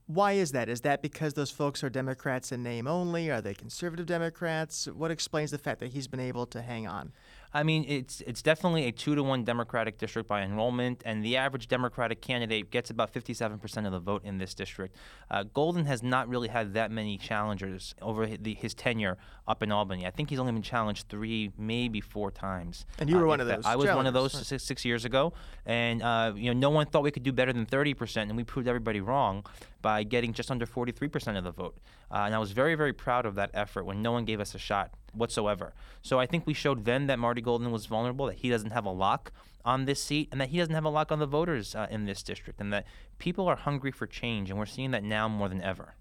Why 0.06 0.32
is 0.32 0.52
that? 0.52 0.70
Is 0.70 0.80
that 0.80 1.02
because 1.02 1.34
those 1.34 1.50
folks 1.50 1.84
are 1.84 1.90
Democrats 1.90 2.52
in 2.52 2.62
name 2.62 2.86
only? 2.86 3.30
Are 3.30 3.42
they 3.42 3.54
conservative 3.54 4.06
Democrats? 4.06 4.86
What 4.86 5.10
explains 5.10 5.50
the 5.50 5.58
fact 5.58 5.80
that 5.80 5.92
he's 5.92 6.08
been 6.08 6.20
able 6.20 6.46
to 6.46 6.62
hang 6.62 6.86
on? 6.86 7.12
I 7.54 7.62
mean, 7.62 7.84
it's 7.86 8.22
it's 8.22 8.40
definitely 8.40 8.86
a 8.86 8.92
two 8.92 9.14
to 9.14 9.22
one 9.22 9.44
Democratic 9.44 9.98
district 9.98 10.28
by 10.28 10.42
enrollment, 10.42 11.02
and 11.04 11.22
the 11.22 11.36
average 11.36 11.68
Democratic 11.68 12.22
candidate 12.22 12.70
gets 12.70 12.88
about 12.88 13.12
57% 13.12 13.86
of 13.86 13.92
the 13.92 13.98
vote 13.98 14.24
in 14.24 14.38
this 14.38 14.54
district. 14.54 14.96
Uh, 15.30 15.44
Golden 15.44 15.84
has 15.84 16.02
not 16.02 16.28
really 16.28 16.48
had 16.48 16.74
that 16.74 16.90
many 16.90 17.18
challengers 17.18 17.94
over 18.00 18.26
his, 18.26 18.38
the, 18.40 18.54
his, 18.54 18.74
tenure 18.74 19.18
up 19.46 19.62
in 19.62 19.70
Albany. 19.70 20.06
I 20.06 20.10
think 20.10 20.30
he's 20.30 20.38
only 20.38 20.52
been 20.52 20.62
challenged 20.62 21.08
three, 21.08 21.52
maybe 21.58 22.00
four 22.00 22.30
times. 22.30 22.86
And 22.98 23.10
you 23.10 23.16
were 23.16 23.24
uh, 23.24 23.28
one 23.28 23.40
of 23.40 23.46
those. 23.46 23.66
I 23.66 23.76
was 23.76 23.90
one 23.90 24.06
of 24.06 24.14
those 24.14 24.32
six, 24.46 24.64
six, 24.64 24.84
years 24.84 25.04
ago, 25.04 25.34
and 25.66 26.02
uh, 26.02 26.32
you 26.34 26.52
know, 26.52 26.58
no 26.58 26.70
one 26.70 26.86
thought 26.86 27.02
we 27.02 27.10
could 27.10 27.22
do 27.22 27.32
better 27.32 27.52
than 27.52 27.66
30%, 27.66 28.16
and 28.22 28.36
we 28.36 28.44
proved 28.44 28.66
everybody 28.66 29.00
wrong 29.00 29.44
by 29.82 30.04
getting 30.04 30.32
just 30.32 30.50
under 30.50 30.64
43% 30.64 31.36
of 31.36 31.44
the 31.44 31.50
vote. 31.50 31.76
Uh, 32.10 32.22
and 32.26 32.34
I 32.34 32.38
was 32.38 32.52
very, 32.52 32.76
very 32.76 32.92
proud 32.92 33.26
of 33.26 33.34
that 33.34 33.50
effort 33.52 33.84
when 33.84 34.00
no 34.00 34.12
one 34.12 34.24
gave 34.24 34.40
us 34.40 34.54
a 34.54 34.58
shot 34.58 34.94
whatsoever. 35.12 35.74
So 36.02 36.18
I 36.18 36.26
think 36.26 36.46
we 36.46 36.54
showed 36.54 36.84
then 36.84 37.06
that 37.06 37.18
Marty 37.18 37.40
Golden 37.40 37.70
was 37.70 37.86
vulnerable, 37.86 38.26
that 38.26 38.38
he 38.38 38.50
doesn't 38.50 38.70
have 38.70 38.84
a 38.84 38.90
lock 38.90 39.32
on 39.64 39.84
this 39.84 40.02
seat, 40.02 40.28
and 40.32 40.40
that 40.40 40.48
he 40.48 40.58
doesn't 40.58 40.74
have 40.74 40.84
a 40.84 40.88
lock 40.88 41.12
on 41.12 41.18
the 41.18 41.26
voters 41.26 41.74
uh, 41.74 41.86
in 41.90 42.04
this 42.04 42.22
district, 42.22 42.60
and 42.60 42.72
that 42.72 42.86
people 43.18 43.46
are 43.48 43.56
hungry 43.56 43.92
for 43.92 44.06
change, 44.06 44.50
and 44.50 44.58
we're 44.58 44.66
seeing 44.66 44.90
that 44.90 45.04
now 45.04 45.28
more 45.28 45.48
than 45.48 45.62
ever. 45.62 45.94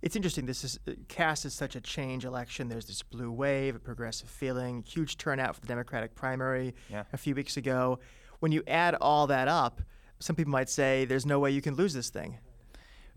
It's 0.00 0.14
interesting. 0.14 0.46
This 0.46 0.62
is 0.62 0.78
uh, 0.86 0.92
cast 1.08 1.44
as 1.44 1.54
such 1.54 1.74
a 1.74 1.80
change 1.80 2.24
election. 2.24 2.68
There's 2.68 2.86
this 2.86 3.02
blue 3.02 3.32
wave, 3.32 3.74
a 3.74 3.78
progressive 3.78 4.28
feeling, 4.28 4.84
huge 4.86 5.16
turnout 5.16 5.54
for 5.54 5.60
the 5.60 5.66
Democratic 5.66 6.14
primary 6.14 6.74
yeah. 6.88 7.04
a 7.12 7.16
few 7.16 7.34
weeks 7.34 7.56
ago. 7.56 7.98
When 8.40 8.52
you 8.52 8.62
add 8.68 8.94
all 9.00 9.26
that 9.26 9.48
up, 9.48 9.82
some 10.20 10.36
people 10.36 10.52
might 10.52 10.68
say 10.68 11.04
there's 11.04 11.26
no 11.26 11.40
way 11.40 11.50
you 11.50 11.62
can 11.62 11.74
lose 11.74 11.94
this 11.94 12.10
thing. 12.10 12.38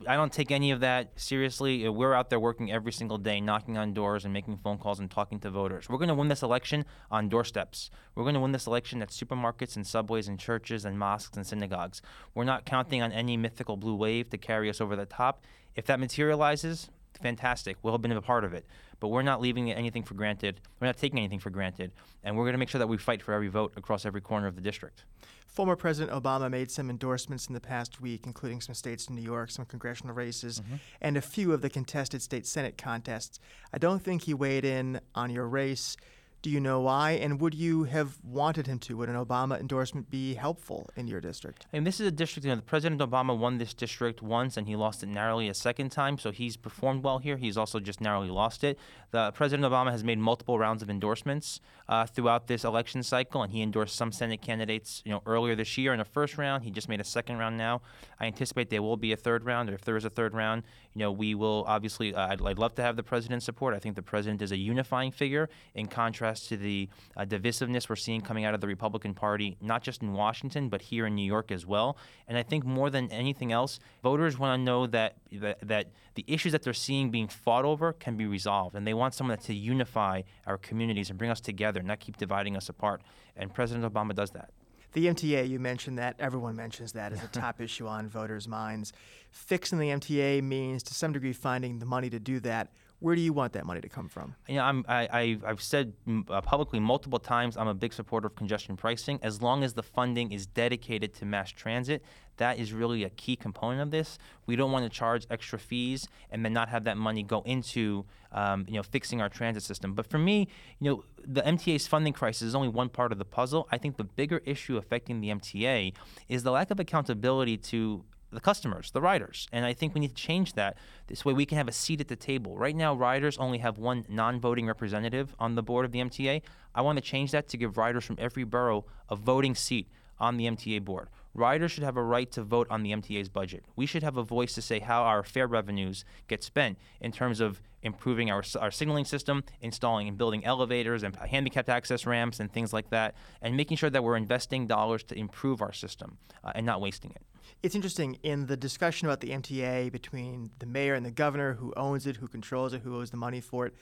I 0.07 0.15
don't 0.15 0.31
take 0.31 0.51
any 0.51 0.71
of 0.71 0.79
that 0.79 1.19
seriously. 1.19 1.85
Uh, 1.85 1.91
we're 1.91 2.13
out 2.13 2.29
there 2.29 2.39
working 2.39 2.71
every 2.71 2.91
single 2.91 3.17
day, 3.17 3.39
knocking 3.39 3.77
on 3.77 3.93
doors 3.93 4.25
and 4.25 4.33
making 4.33 4.57
phone 4.57 4.77
calls 4.77 4.99
and 4.99 5.09
talking 5.09 5.39
to 5.41 5.49
voters. 5.49 5.89
We're 5.89 5.97
going 5.97 6.09
to 6.09 6.15
win 6.15 6.27
this 6.27 6.41
election 6.41 6.85
on 7.11 7.29
doorsteps. 7.29 7.91
We're 8.15 8.23
going 8.23 8.35
to 8.35 8.39
win 8.39 8.51
this 8.51 8.67
election 8.67 9.01
at 9.01 9.09
supermarkets 9.09 9.75
and 9.75 9.85
subways 9.85 10.27
and 10.27 10.39
churches 10.39 10.85
and 10.85 10.97
mosques 10.97 11.37
and 11.37 11.45
synagogues. 11.45 12.01
We're 12.33 12.45
not 12.45 12.65
counting 12.65 13.01
on 13.01 13.11
any 13.11 13.37
mythical 13.37 13.77
blue 13.77 13.95
wave 13.95 14.29
to 14.31 14.37
carry 14.37 14.69
us 14.69 14.81
over 14.81 14.95
the 14.95 15.05
top. 15.05 15.43
If 15.75 15.85
that 15.85 15.99
materializes, 15.99 16.89
fantastic. 17.21 17.77
We'll 17.81 17.93
have 17.93 18.01
been 18.01 18.11
a 18.11 18.21
part 18.21 18.43
of 18.43 18.53
it. 18.53 18.65
But 19.01 19.09
we're 19.09 19.23
not 19.23 19.41
leaving 19.41 19.69
anything 19.71 20.03
for 20.03 20.13
granted. 20.13 20.61
We're 20.79 20.87
not 20.87 20.97
taking 20.97 21.19
anything 21.19 21.39
for 21.39 21.49
granted. 21.49 21.91
And 22.23 22.37
we're 22.37 22.45
going 22.45 22.53
to 22.53 22.59
make 22.59 22.69
sure 22.69 22.79
that 22.79 22.87
we 22.87 22.97
fight 22.97 23.21
for 23.21 23.33
every 23.33 23.49
vote 23.49 23.73
across 23.75 24.05
every 24.05 24.21
corner 24.21 24.47
of 24.47 24.55
the 24.55 24.61
district. 24.61 25.03
Former 25.47 25.75
President 25.75 26.17
Obama 26.17 26.49
made 26.49 26.71
some 26.71 26.89
endorsements 26.89 27.47
in 27.47 27.53
the 27.53 27.59
past 27.59 27.99
week, 27.99 28.21
including 28.25 28.61
some 28.61 28.73
states 28.73 29.07
in 29.07 29.15
New 29.15 29.21
York, 29.21 29.51
some 29.51 29.65
congressional 29.65 30.15
races, 30.15 30.61
mm-hmm. 30.61 30.75
and 31.01 31.17
a 31.17 31.21
few 31.21 31.51
of 31.51 31.61
the 31.61 31.69
contested 31.69 32.21
state 32.21 32.47
Senate 32.47 32.77
contests. 32.77 33.37
I 33.73 33.77
don't 33.77 34.01
think 34.01 34.21
he 34.21 34.33
weighed 34.33 34.63
in 34.63 35.01
on 35.13 35.29
your 35.29 35.47
race. 35.47 35.97
Do 36.41 36.49
you 36.49 36.59
know 36.59 36.81
why? 36.81 37.11
And 37.11 37.39
would 37.39 37.53
you 37.53 37.83
have 37.83 38.17
wanted 38.23 38.65
him 38.65 38.79
to? 38.79 38.97
Would 38.97 39.09
an 39.09 39.15
Obama 39.15 39.59
endorsement 39.59 40.09
be 40.09 40.33
helpful 40.33 40.89
in 40.95 41.07
your 41.07 41.21
district? 41.21 41.67
And 41.71 41.85
this 41.85 41.99
is 41.99 42.07
a 42.07 42.11
district, 42.11 42.47
you 42.47 42.55
know, 42.55 42.61
President 42.61 42.99
Obama 42.99 43.37
won 43.37 43.59
this 43.59 43.75
district 43.75 44.23
once 44.23 44.57
and 44.57 44.67
he 44.67 44.75
lost 44.75 45.03
it 45.03 45.09
narrowly 45.09 45.49
a 45.49 45.53
second 45.53 45.91
time. 45.91 46.17
So 46.17 46.31
he's 46.31 46.57
performed 46.57 47.03
well 47.03 47.19
here. 47.19 47.37
He's 47.37 47.57
also 47.57 47.79
just 47.79 48.01
narrowly 48.01 48.29
lost 48.29 48.63
it. 48.63 48.79
The 49.11 49.31
President 49.33 49.71
Obama 49.71 49.91
has 49.91 50.03
made 50.03 50.17
multiple 50.17 50.57
rounds 50.57 50.81
of 50.81 50.89
endorsements 50.89 51.59
uh, 51.87 52.05
throughout 52.05 52.47
this 52.47 52.63
election 52.63 53.03
cycle, 53.03 53.43
and 53.43 53.51
he 53.51 53.61
endorsed 53.61 53.95
some 53.95 54.13
Senate 54.13 54.41
candidates, 54.41 55.01
you 55.03 55.11
know, 55.11 55.21
earlier 55.25 55.53
this 55.53 55.77
year 55.77 55.93
in 55.93 55.99
a 55.99 56.05
first 56.05 56.37
round. 56.37 56.63
He 56.63 56.71
just 56.71 56.87
made 56.87 57.01
a 57.01 57.03
second 57.03 57.37
round 57.37 57.57
now. 57.57 57.81
I 58.19 58.27
anticipate 58.27 58.69
there 58.69 58.81
will 58.81 58.95
be 58.95 59.11
a 59.11 59.17
third 59.17 59.43
round, 59.43 59.69
or 59.69 59.73
if 59.73 59.81
there 59.81 59.97
is 59.97 60.05
a 60.05 60.09
third 60.09 60.33
round, 60.33 60.63
you 60.93 60.99
know, 60.99 61.11
we 61.11 61.35
will 61.35 61.65
obviously. 61.67 62.15
Uh, 62.15 62.27
I'd, 62.27 62.41
I'd 62.41 62.57
love 62.57 62.73
to 62.75 62.81
have 62.81 62.95
the 62.95 63.03
president's 63.03 63.45
support. 63.45 63.73
I 63.73 63.79
think 63.79 63.95
the 63.95 64.01
president 64.01 64.41
is 64.41 64.53
a 64.53 64.57
unifying 64.57 65.11
figure 65.11 65.49
in 65.75 65.87
contrast 65.87 66.30
contrast 66.31 66.49
to 66.49 66.57
the 66.57 66.89
uh, 67.17 67.25
divisiveness 67.25 67.89
we're 67.89 67.95
seeing 67.95 68.21
coming 68.21 68.45
out 68.45 68.53
of 68.53 68.61
the 68.61 68.67
Republican 68.67 69.13
Party, 69.13 69.57
not 69.61 69.83
just 69.83 70.01
in 70.01 70.13
Washington, 70.13 70.69
but 70.69 70.81
here 70.81 71.05
in 71.05 71.15
New 71.15 71.25
York 71.25 71.51
as 71.51 71.65
well. 71.65 71.97
And 72.27 72.37
I 72.37 72.43
think 72.43 72.65
more 72.65 72.89
than 72.89 73.11
anything 73.11 73.51
else, 73.51 73.79
voters 74.03 74.37
want 74.39 74.59
to 74.59 74.63
know 74.63 74.87
that, 74.87 75.15
that, 75.33 75.59
that 75.67 75.87
the 76.15 76.25
issues 76.27 76.51
that 76.53 76.63
they're 76.63 76.73
seeing 76.73 77.11
being 77.11 77.27
fought 77.27 77.65
over 77.65 77.93
can 77.93 78.15
be 78.15 78.25
resolved. 78.25 78.75
And 78.75 78.87
they 78.87 78.93
want 78.93 79.13
someone 79.13 79.37
to 79.37 79.53
unify 79.53 80.21
our 80.47 80.57
communities 80.57 81.09
and 81.09 81.17
bring 81.17 81.31
us 81.31 81.41
together, 81.41 81.81
not 81.81 81.99
keep 81.99 82.17
dividing 82.17 82.55
us 82.55 82.69
apart. 82.69 83.01
And 83.35 83.53
President 83.53 83.91
Obama 83.91 84.15
does 84.15 84.31
that. 84.31 84.51
The 84.93 85.07
MTA, 85.07 85.47
you 85.47 85.57
mentioned 85.57 85.97
that. 85.99 86.15
Everyone 86.19 86.55
mentions 86.55 86.91
that 86.93 87.13
as 87.13 87.23
a 87.23 87.27
top 87.31 87.61
issue 87.61 87.87
on 87.87 88.09
voters' 88.09 88.47
minds. 88.47 88.91
Fixing 89.29 89.79
the 89.79 89.87
MTA 89.87 90.43
means, 90.43 90.83
to 90.83 90.93
some 90.93 91.13
degree, 91.13 91.31
finding 91.31 91.79
the 91.79 91.85
money 91.85 92.09
to 92.09 92.19
do 92.19 92.41
that. 92.41 92.71
Where 93.01 93.15
do 93.15 93.21
you 93.21 93.33
want 93.33 93.53
that 93.53 93.65
money 93.65 93.81
to 93.81 93.89
come 93.89 94.07
from? 94.07 94.35
You 94.47 94.57
know, 94.57 94.63
I'm, 94.63 94.85
I, 94.87 95.09
I, 95.11 95.47
have 95.47 95.59
said 95.59 95.93
uh, 96.29 96.39
publicly 96.41 96.79
multiple 96.79 97.17
times 97.17 97.57
I'm 97.57 97.67
a 97.67 97.73
big 97.73 97.93
supporter 97.93 98.27
of 98.27 98.35
congestion 98.35 98.77
pricing. 98.77 99.17
As 99.23 99.41
long 99.41 99.63
as 99.63 99.73
the 99.73 99.81
funding 99.81 100.31
is 100.31 100.45
dedicated 100.45 101.15
to 101.15 101.25
mass 101.25 101.49
transit, 101.49 102.03
that 102.37 102.59
is 102.59 102.73
really 102.73 103.03
a 103.03 103.09
key 103.09 103.35
component 103.35 103.81
of 103.81 103.89
this. 103.89 104.19
We 104.45 104.55
don't 104.55 104.71
want 104.71 104.85
to 104.85 104.89
charge 104.89 105.25
extra 105.31 105.57
fees 105.57 106.07
and 106.29 106.45
then 106.45 106.53
not 106.53 106.69
have 106.69 106.83
that 106.83 106.95
money 106.95 107.23
go 107.23 107.41
into 107.41 108.05
um, 108.33 108.65
you 108.67 108.75
know 108.75 108.83
fixing 108.83 109.19
our 109.19 109.29
transit 109.29 109.63
system. 109.63 109.95
But 109.95 110.05
for 110.05 110.19
me, 110.19 110.47
you 110.79 110.91
know, 110.91 111.03
the 111.25 111.41
MTA's 111.41 111.87
funding 111.87 112.13
crisis 112.13 112.43
is 112.43 112.53
only 112.53 112.69
one 112.69 112.89
part 112.89 113.11
of 113.11 113.17
the 113.17 113.25
puzzle. 113.25 113.67
I 113.71 113.79
think 113.79 113.97
the 113.97 114.03
bigger 114.03 114.43
issue 114.45 114.77
affecting 114.77 115.21
the 115.21 115.29
MTA 115.29 115.95
is 116.29 116.43
the 116.43 116.51
lack 116.51 116.69
of 116.69 116.79
accountability 116.79 117.57
to 117.57 118.03
the 118.31 118.39
customers, 118.39 118.91
the 118.91 119.01
riders. 119.01 119.47
And 119.51 119.65
I 119.65 119.73
think 119.73 119.93
we 119.93 120.01
need 120.01 120.15
to 120.15 120.21
change 120.21 120.53
that. 120.53 120.77
This 121.07 121.25
way 121.25 121.33
we 121.33 121.45
can 121.45 121.57
have 121.57 121.67
a 121.67 121.73
seat 121.73 122.01
at 122.01 122.07
the 122.07 122.15
table. 122.15 122.57
Right 122.57 122.75
now, 122.75 122.93
riders 122.93 123.37
only 123.37 123.59
have 123.59 123.77
one 123.77 124.05
non 124.09 124.39
voting 124.39 124.67
representative 124.67 125.35
on 125.39 125.55
the 125.55 125.63
board 125.63 125.85
of 125.85 125.91
the 125.91 125.99
MTA. 125.99 126.41
I 126.73 126.81
want 126.81 126.97
to 126.97 127.01
change 127.01 127.31
that 127.31 127.47
to 127.49 127.57
give 127.57 127.77
riders 127.77 128.05
from 128.05 128.17
every 128.19 128.43
borough 128.43 128.85
a 129.09 129.15
voting 129.15 129.55
seat 129.55 129.87
on 130.19 130.37
the 130.37 130.45
MTA 130.45 130.85
board. 130.85 131.09
Riders 131.33 131.71
should 131.71 131.83
have 131.83 131.97
a 131.97 132.03
right 132.03 132.29
to 132.31 132.43
vote 132.43 132.67
on 132.69 132.83
the 132.83 132.91
MTA's 132.91 133.29
budget. 133.29 133.63
We 133.75 133.85
should 133.85 134.03
have 134.03 134.17
a 134.17 134.23
voice 134.23 134.53
to 134.53 134.61
say 134.61 134.79
how 134.79 135.03
our 135.03 135.23
fare 135.23 135.47
revenues 135.47 136.05
get 136.27 136.43
spent 136.43 136.77
in 136.99 137.11
terms 137.11 137.39
of 137.39 137.61
improving 137.83 138.29
our, 138.29 138.43
our 138.59 138.69
signaling 138.69 139.05
system, 139.05 139.43
installing 139.61 140.07
and 140.07 140.17
building 140.17 140.45
elevators 140.45 141.03
and 141.03 141.15
handicapped 141.15 141.69
access 141.69 142.05
ramps 142.05 142.39
and 142.39 142.51
things 142.51 142.73
like 142.73 142.89
that, 142.89 143.15
and 143.41 143.57
making 143.57 143.77
sure 143.77 143.89
that 143.89 144.03
we're 144.03 144.17
investing 144.17 144.67
dollars 144.67 145.03
to 145.03 145.17
improve 145.17 145.61
our 145.61 145.73
system 145.73 146.17
uh, 146.43 146.51
and 146.53 146.65
not 146.65 146.81
wasting 146.81 147.11
it. 147.11 147.23
It's 147.63 147.75
interesting 147.75 148.17
in 148.23 148.47
the 148.47 148.57
discussion 148.57 149.07
about 149.07 149.19
the 149.19 149.29
MTA 149.29 149.91
between 149.91 150.51
the 150.59 150.65
mayor 150.65 150.95
and 150.95 151.05
the 151.05 151.11
governor, 151.11 151.53
who 151.53 151.73
owns 151.77 152.07
it, 152.07 152.17
who 152.17 152.27
controls 152.27 152.73
it, 152.73 152.81
who 152.81 152.97
owes 152.97 153.11
the 153.11 153.17
money 153.17 153.41
for 153.41 153.67
it. 153.67 153.75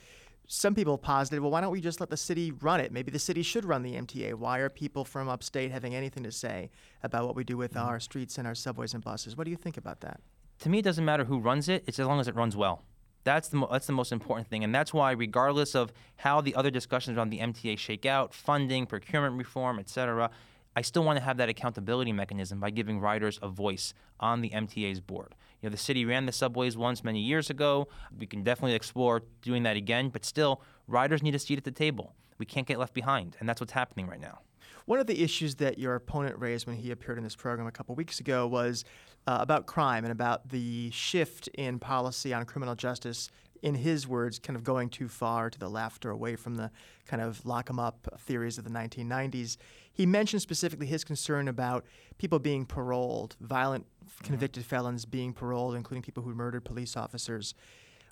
Some 0.48 0.74
people 0.74 0.98
posited, 0.98 1.42
well, 1.42 1.52
why 1.52 1.62
don't 1.62 1.72
we 1.72 1.80
just 1.80 2.00
let 2.00 2.10
the 2.10 2.18
city 2.18 2.52
run 2.52 2.80
it? 2.80 2.92
Maybe 2.92 3.12
the 3.12 3.20
city 3.20 3.44
should 3.44 3.66
run 3.66 3.84
the 3.84 3.94
MTA. 3.94 4.34
Why 4.34 4.58
are 4.60 4.70
people 4.70 5.06
from 5.06 5.30
upstate 5.30 5.72
having 5.72 5.94
anything 5.94 6.24
to 6.24 6.32
say 6.32 6.72
about 7.04 7.26
what 7.26 7.36
we 7.36 7.44
do 7.44 7.56
with 7.56 7.76
mm-hmm. 7.76 7.88
our 7.88 8.00
streets 8.00 8.38
and 8.40 8.48
our 8.48 8.56
subways 8.56 8.96
and 8.96 9.04
buses? 9.04 9.38
What 9.38 9.44
do 9.44 9.52
you 9.52 9.58
think 9.58 9.78
about 9.78 10.02
that? 10.02 10.22
To 10.62 10.70
me, 10.70 10.80
it 10.80 10.86
doesn't 10.86 11.06
matter 11.06 11.24
who 11.24 11.40
runs 11.40 11.70
it. 11.70 11.84
It's 11.86 12.00
as 12.00 12.08
long 12.08 12.20
as 12.20 12.28
it 12.28 12.36
runs 12.36 12.56
well. 12.56 12.84
That's 13.24 13.50
the, 13.50 13.58
mo- 13.58 13.70
that's 13.72 13.86
the 13.86 13.94
most 13.94 14.12
important 14.12 14.48
thing. 14.48 14.64
And 14.64 14.74
that's 14.74 14.92
why, 14.92 15.12
regardless 15.12 15.76
of 15.76 15.94
how 16.18 16.42
the 16.42 16.56
other 16.56 16.72
discussions 16.72 17.18
around 17.18 17.30
the 17.30 17.40
MTA 17.40 17.78
shake 17.78 18.08
out, 18.08 18.34
funding, 18.34 18.88
procurement 18.88 19.38
reform, 19.38 19.78
et 19.78 19.88
cetera, 19.88 20.32
I 20.80 20.82
still 20.82 21.04
want 21.04 21.18
to 21.20 21.24
have 21.26 21.36
that 21.36 21.50
accountability 21.50 22.14
mechanism 22.14 22.62
by 22.62 22.70
giving 22.70 23.02
riders 23.02 23.38
a 23.42 23.50
voice 23.50 23.94
on 24.18 24.40
the 24.40 24.52
MTA's 24.52 25.02
board. 25.02 25.36
You 25.62 25.68
know, 25.68 25.72
the 25.72 25.78
city 25.78 26.06
ran 26.06 26.26
the 26.26 26.32
subways 26.32 26.78
once 26.78 27.04
many 27.04 27.20
years 27.20 27.50
ago. 27.50 27.90
We 28.18 28.26
can 28.26 28.44
definitely 28.44 28.76
explore 28.76 29.24
doing 29.42 29.64
that 29.64 29.76
again, 29.76 30.08
but 30.08 30.24
still, 30.24 30.62
riders 30.88 31.22
need 31.22 31.36
a 31.36 31.40
seat 31.40 31.58
at 31.58 31.66
the 31.66 31.72
table. 31.72 32.16
We 32.38 32.46
can't 32.46 32.66
get 32.66 32.80
left 32.80 32.94
behind, 32.94 33.36
and 33.42 33.50
that's 33.50 33.60
what's 33.60 33.74
happening 33.74 34.08
right 34.08 34.22
now. 34.22 34.40
One 34.86 35.00
of 35.00 35.08
the 35.08 35.22
issues 35.22 35.56
that 35.56 35.80
your 35.80 35.96
opponent 35.96 36.40
raised 36.40 36.66
when 36.66 36.78
he 36.78 36.92
appeared 36.92 37.18
in 37.18 37.26
this 37.26 37.36
program 37.36 37.68
a 37.68 37.74
couple 37.74 37.94
weeks 37.96 38.22
ago 38.22 38.48
was 38.48 38.86
uh, 39.28 39.40
about 39.42 39.66
crime 39.66 40.06
and 40.06 40.14
about 40.14 40.48
the 40.48 40.92
shift 40.92 41.50
in 41.56 41.80
policy 41.80 42.34
on 42.34 42.46
criminal 42.46 42.76
justice 42.76 43.30
in 43.62 43.76
his 43.76 44.08
words, 44.08 44.40
kind 44.40 44.56
of 44.56 44.64
going 44.64 44.90
too 44.90 45.10
far 45.10 45.50
to 45.50 45.60
the 45.60 45.70
left 45.70 46.06
or 46.06 46.12
away 46.12 46.38
from 46.38 46.56
the 46.56 46.72
kind 47.06 47.22
of 47.22 47.46
lock 47.46 47.70
'em 47.70 47.80
up 47.80 48.08
theories 48.20 48.58
of 48.58 48.64
the 48.64 48.70
1990s. 48.70 49.58
He 50.00 50.06
mentioned 50.06 50.42
specifically 50.42 50.88
his 50.88 51.04
concern 51.04 51.50
about 51.50 51.84
people 52.20 52.40
being 52.40 52.66
paroled, 52.66 53.36
violent 53.42 53.86
mm-hmm. 53.86 54.28
convicted 54.28 54.64
felons 54.64 55.04
being 55.04 55.34
paroled, 55.34 55.76
including 55.76 56.04
people 56.04 56.24
who 56.24 56.34
murdered 56.34 56.64
police 56.64 56.96
officers. 56.96 57.54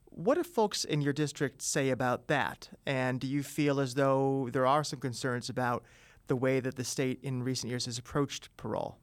What 0.10 0.36
do 0.36 0.44
folks 0.44 0.84
in 0.84 1.00
your 1.00 1.14
district 1.14 1.62
say 1.62 1.90
about 1.90 2.28
that? 2.28 2.68
And 2.86 3.22
do 3.22 3.28
you 3.28 3.42
feel 3.42 3.80
as 3.80 3.94
though 3.94 4.50
there 4.52 4.68
are 4.68 4.84
some 4.84 5.00
concerns 5.00 5.48
about 5.48 5.86
the 6.28 6.36
way 6.36 6.60
that 6.60 6.76
the 6.76 6.84
state 6.84 7.20
in 7.24 7.42
recent 7.42 7.70
years 7.70 7.86
has 7.86 7.98
approached 7.98 8.50
parole? 8.58 8.98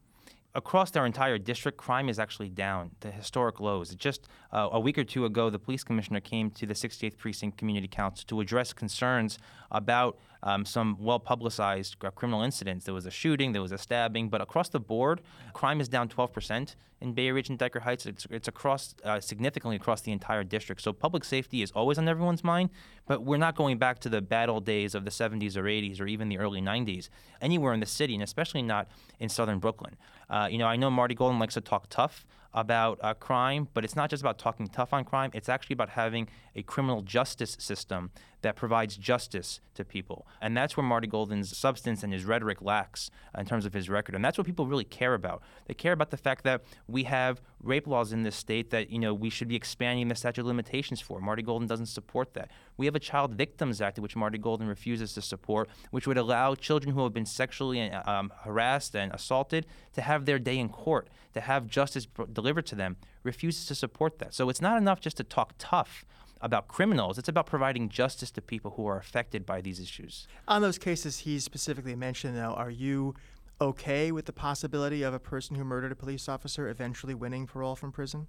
Across 0.54 0.94
our 0.96 1.04
entire 1.04 1.38
district, 1.38 1.78
crime 1.78 2.08
is 2.08 2.18
actually 2.18 2.48
down 2.48 2.92
to 3.00 3.10
historic 3.10 3.58
lows. 3.58 3.94
Just 3.94 4.28
uh, 4.52 4.68
a 4.72 4.78
week 4.78 4.96
or 4.96 5.04
two 5.04 5.24
ago, 5.24 5.50
the 5.50 5.58
police 5.58 5.82
commissioner 5.82 6.20
came 6.20 6.50
to 6.52 6.66
the 6.66 6.74
68th 6.74 7.16
Precinct 7.18 7.58
Community 7.58 7.88
Council 7.88 8.24
to 8.28 8.40
address 8.40 8.72
concerns 8.72 9.38
about 9.70 10.18
um, 10.44 10.64
some 10.64 10.96
well 11.00 11.18
publicized 11.18 11.96
criminal 12.14 12.42
incidents. 12.42 12.84
There 12.84 12.94
was 12.94 13.06
a 13.06 13.10
shooting, 13.10 13.52
there 13.52 13.62
was 13.62 13.72
a 13.72 13.78
stabbing, 13.78 14.28
but 14.28 14.40
across 14.40 14.68
the 14.68 14.80
board, 14.80 15.22
crime 15.52 15.80
is 15.80 15.88
down 15.88 16.08
12% 16.08 16.76
in 17.00 17.12
Bay 17.12 17.30
Ridge 17.30 17.50
and 17.50 17.58
Dyker 17.58 17.80
Heights. 17.80 18.06
It's, 18.06 18.26
it's 18.30 18.48
across 18.48 18.94
uh, 19.04 19.20
significantly 19.20 19.76
across 19.76 20.02
the 20.02 20.12
entire 20.12 20.44
district. 20.44 20.82
So 20.82 20.92
public 20.92 21.24
safety 21.24 21.62
is 21.62 21.72
always 21.72 21.98
on 21.98 22.08
everyone's 22.08 22.44
mind, 22.44 22.70
but 23.06 23.22
we're 23.22 23.36
not 23.36 23.56
going 23.56 23.78
back 23.78 23.98
to 24.00 24.08
the 24.08 24.22
bad 24.22 24.48
old 24.48 24.64
days 24.64 24.94
of 24.94 25.04
the 25.04 25.10
70s 25.10 25.56
or 25.56 25.64
80s 25.64 26.00
or 26.00 26.06
even 26.06 26.28
the 26.28 26.38
early 26.38 26.60
90s 26.60 27.08
anywhere 27.40 27.72
in 27.72 27.80
the 27.80 27.86
city, 27.86 28.14
and 28.14 28.22
especially 28.22 28.62
not 28.62 28.88
in 29.18 29.28
southern 29.28 29.58
Brooklyn. 29.58 29.96
Uh, 30.30 30.48
you 30.50 30.58
know, 30.58 30.66
I 30.66 30.76
know 30.76 30.90
Marty 30.90 31.14
Golden 31.14 31.38
likes 31.38 31.54
to 31.54 31.60
talk 31.60 31.86
tough 31.88 32.26
about 32.54 32.98
uh, 33.02 33.14
crime, 33.14 33.68
but 33.74 33.84
it's 33.84 33.96
not 33.96 34.08
just 34.08 34.22
about 34.22 34.38
talking 34.38 34.68
tough 34.68 34.92
on 34.92 35.04
crime. 35.04 35.30
It's 35.34 35.48
actually 35.48 35.74
about 35.74 35.90
having 35.90 36.28
a 36.54 36.62
criminal 36.62 37.02
justice 37.02 37.56
system 37.58 38.10
that 38.44 38.56
provides 38.56 38.96
justice 38.96 39.60
to 39.74 39.84
people. 39.84 40.26
And 40.40 40.56
that's 40.56 40.76
where 40.76 40.84
Marty 40.84 41.08
Golden's 41.08 41.56
substance 41.56 42.02
and 42.02 42.12
his 42.12 42.24
rhetoric 42.24 42.62
lacks 42.62 43.10
in 43.36 43.46
terms 43.46 43.66
of 43.66 43.72
his 43.72 43.88
record. 43.88 44.14
And 44.14 44.24
that's 44.24 44.38
what 44.38 44.46
people 44.46 44.66
really 44.66 44.84
care 44.84 45.14
about. 45.14 45.42
They 45.66 45.74
care 45.74 45.92
about 45.92 46.10
the 46.10 46.16
fact 46.16 46.44
that 46.44 46.62
we 46.86 47.04
have 47.04 47.40
rape 47.62 47.86
laws 47.86 48.12
in 48.12 48.22
this 48.22 48.36
state 48.36 48.70
that, 48.70 48.90
you 48.90 48.98
know, 48.98 49.14
we 49.14 49.30
should 49.30 49.48
be 49.48 49.56
expanding 49.56 50.08
the 50.08 50.14
statute 50.14 50.42
of 50.42 50.46
limitations 50.46 51.00
for. 51.00 51.20
Marty 51.20 51.42
Golden 51.42 51.66
doesn't 51.66 51.86
support 51.86 52.34
that. 52.34 52.50
We 52.76 52.86
have 52.86 52.94
a 52.94 53.00
Child 53.00 53.34
Victims 53.34 53.80
Act, 53.80 53.98
which 53.98 54.14
Marty 54.14 54.38
Golden 54.38 54.68
refuses 54.68 55.14
to 55.14 55.22
support, 55.22 55.68
which 55.90 56.06
would 56.06 56.18
allow 56.18 56.54
children 56.54 56.94
who 56.94 57.02
have 57.02 57.14
been 57.14 57.26
sexually 57.26 57.90
um, 57.90 58.30
harassed 58.42 58.94
and 58.94 59.12
assaulted 59.12 59.66
to 59.94 60.02
have 60.02 60.26
their 60.26 60.38
day 60.38 60.58
in 60.58 60.68
court, 60.68 61.08
to 61.32 61.40
have 61.40 61.66
justice 61.66 62.06
delivered 62.32 62.66
to 62.66 62.74
them, 62.74 62.96
refuses 63.22 63.66
to 63.66 63.74
support 63.74 64.18
that. 64.18 64.34
So 64.34 64.50
it's 64.50 64.60
not 64.60 64.76
enough 64.76 65.00
just 65.00 65.16
to 65.16 65.24
talk 65.24 65.54
tough 65.58 66.04
about 66.44 66.68
criminals. 66.68 67.18
It's 67.18 67.28
about 67.28 67.46
providing 67.46 67.88
justice 67.88 68.30
to 68.32 68.42
people 68.42 68.72
who 68.72 68.86
are 68.86 68.98
affected 68.98 69.46
by 69.46 69.62
these 69.62 69.80
issues. 69.80 70.28
On 70.46 70.60
those 70.60 70.78
cases 70.78 71.20
he 71.20 71.40
specifically 71.40 71.96
mentioned, 71.96 72.36
though, 72.36 72.52
are 72.52 72.70
you 72.70 73.14
okay 73.60 74.12
with 74.12 74.26
the 74.26 74.32
possibility 74.32 75.02
of 75.02 75.14
a 75.14 75.18
person 75.18 75.56
who 75.56 75.64
murdered 75.64 75.90
a 75.90 75.96
police 75.96 76.28
officer 76.28 76.68
eventually 76.68 77.14
winning 77.14 77.46
parole 77.46 77.74
from 77.74 77.90
prison? 77.90 78.26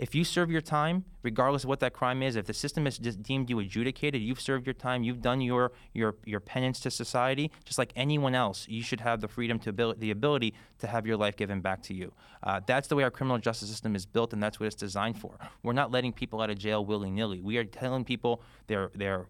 If 0.00 0.14
you 0.14 0.24
serve 0.24 0.50
your 0.50 0.62
time, 0.62 1.04
regardless 1.22 1.64
of 1.64 1.68
what 1.68 1.80
that 1.80 1.92
crime 1.92 2.22
is, 2.22 2.34
if 2.34 2.46
the 2.46 2.54
system 2.54 2.86
has 2.86 2.96
deemed 2.96 3.50
you 3.50 3.58
adjudicated, 3.58 4.22
you've 4.22 4.40
served 4.40 4.66
your 4.66 4.72
time, 4.72 5.02
you've 5.02 5.20
done 5.20 5.42
your 5.42 5.72
your 5.92 6.16
your 6.24 6.40
penance 6.40 6.80
to 6.80 6.90
society, 6.90 7.50
just 7.66 7.76
like 7.76 7.92
anyone 7.94 8.34
else, 8.34 8.66
you 8.66 8.82
should 8.82 9.02
have 9.02 9.20
the 9.20 9.28
freedom 9.28 9.58
to 9.58 9.68
ability, 9.68 10.00
the 10.00 10.10
ability 10.10 10.54
to 10.78 10.86
have 10.86 11.06
your 11.06 11.18
life 11.18 11.36
given 11.36 11.60
back 11.60 11.82
to 11.82 11.92
you. 11.92 12.14
Uh, 12.42 12.60
that's 12.64 12.88
the 12.88 12.96
way 12.96 13.02
our 13.02 13.10
criminal 13.10 13.36
justice 13.36 13.68
system 13.68 13.94
is 13.94 14.06
built, 14.06 14.32
and 14.32 14.42
that's 14.42 14.58
what 14.58 14.66
it's 14.68 14.74
designed 14.74 15.18
for. 15.18 15.36
We're 15.62 15.74
not 15.74 15.90
letting 15.90 16.14
people 16.14 16.40
out 16.40 16.48
of 16.48 16.56
jail 16.56 16.82
willy 16.82 17.10
nilly. 17.10 17.42
We 17.42 17.58
are 17.58 17.64
telling 17.64 18.06
people 18.06 18.42
they're 18.68 18.90
they're 18.94 19.26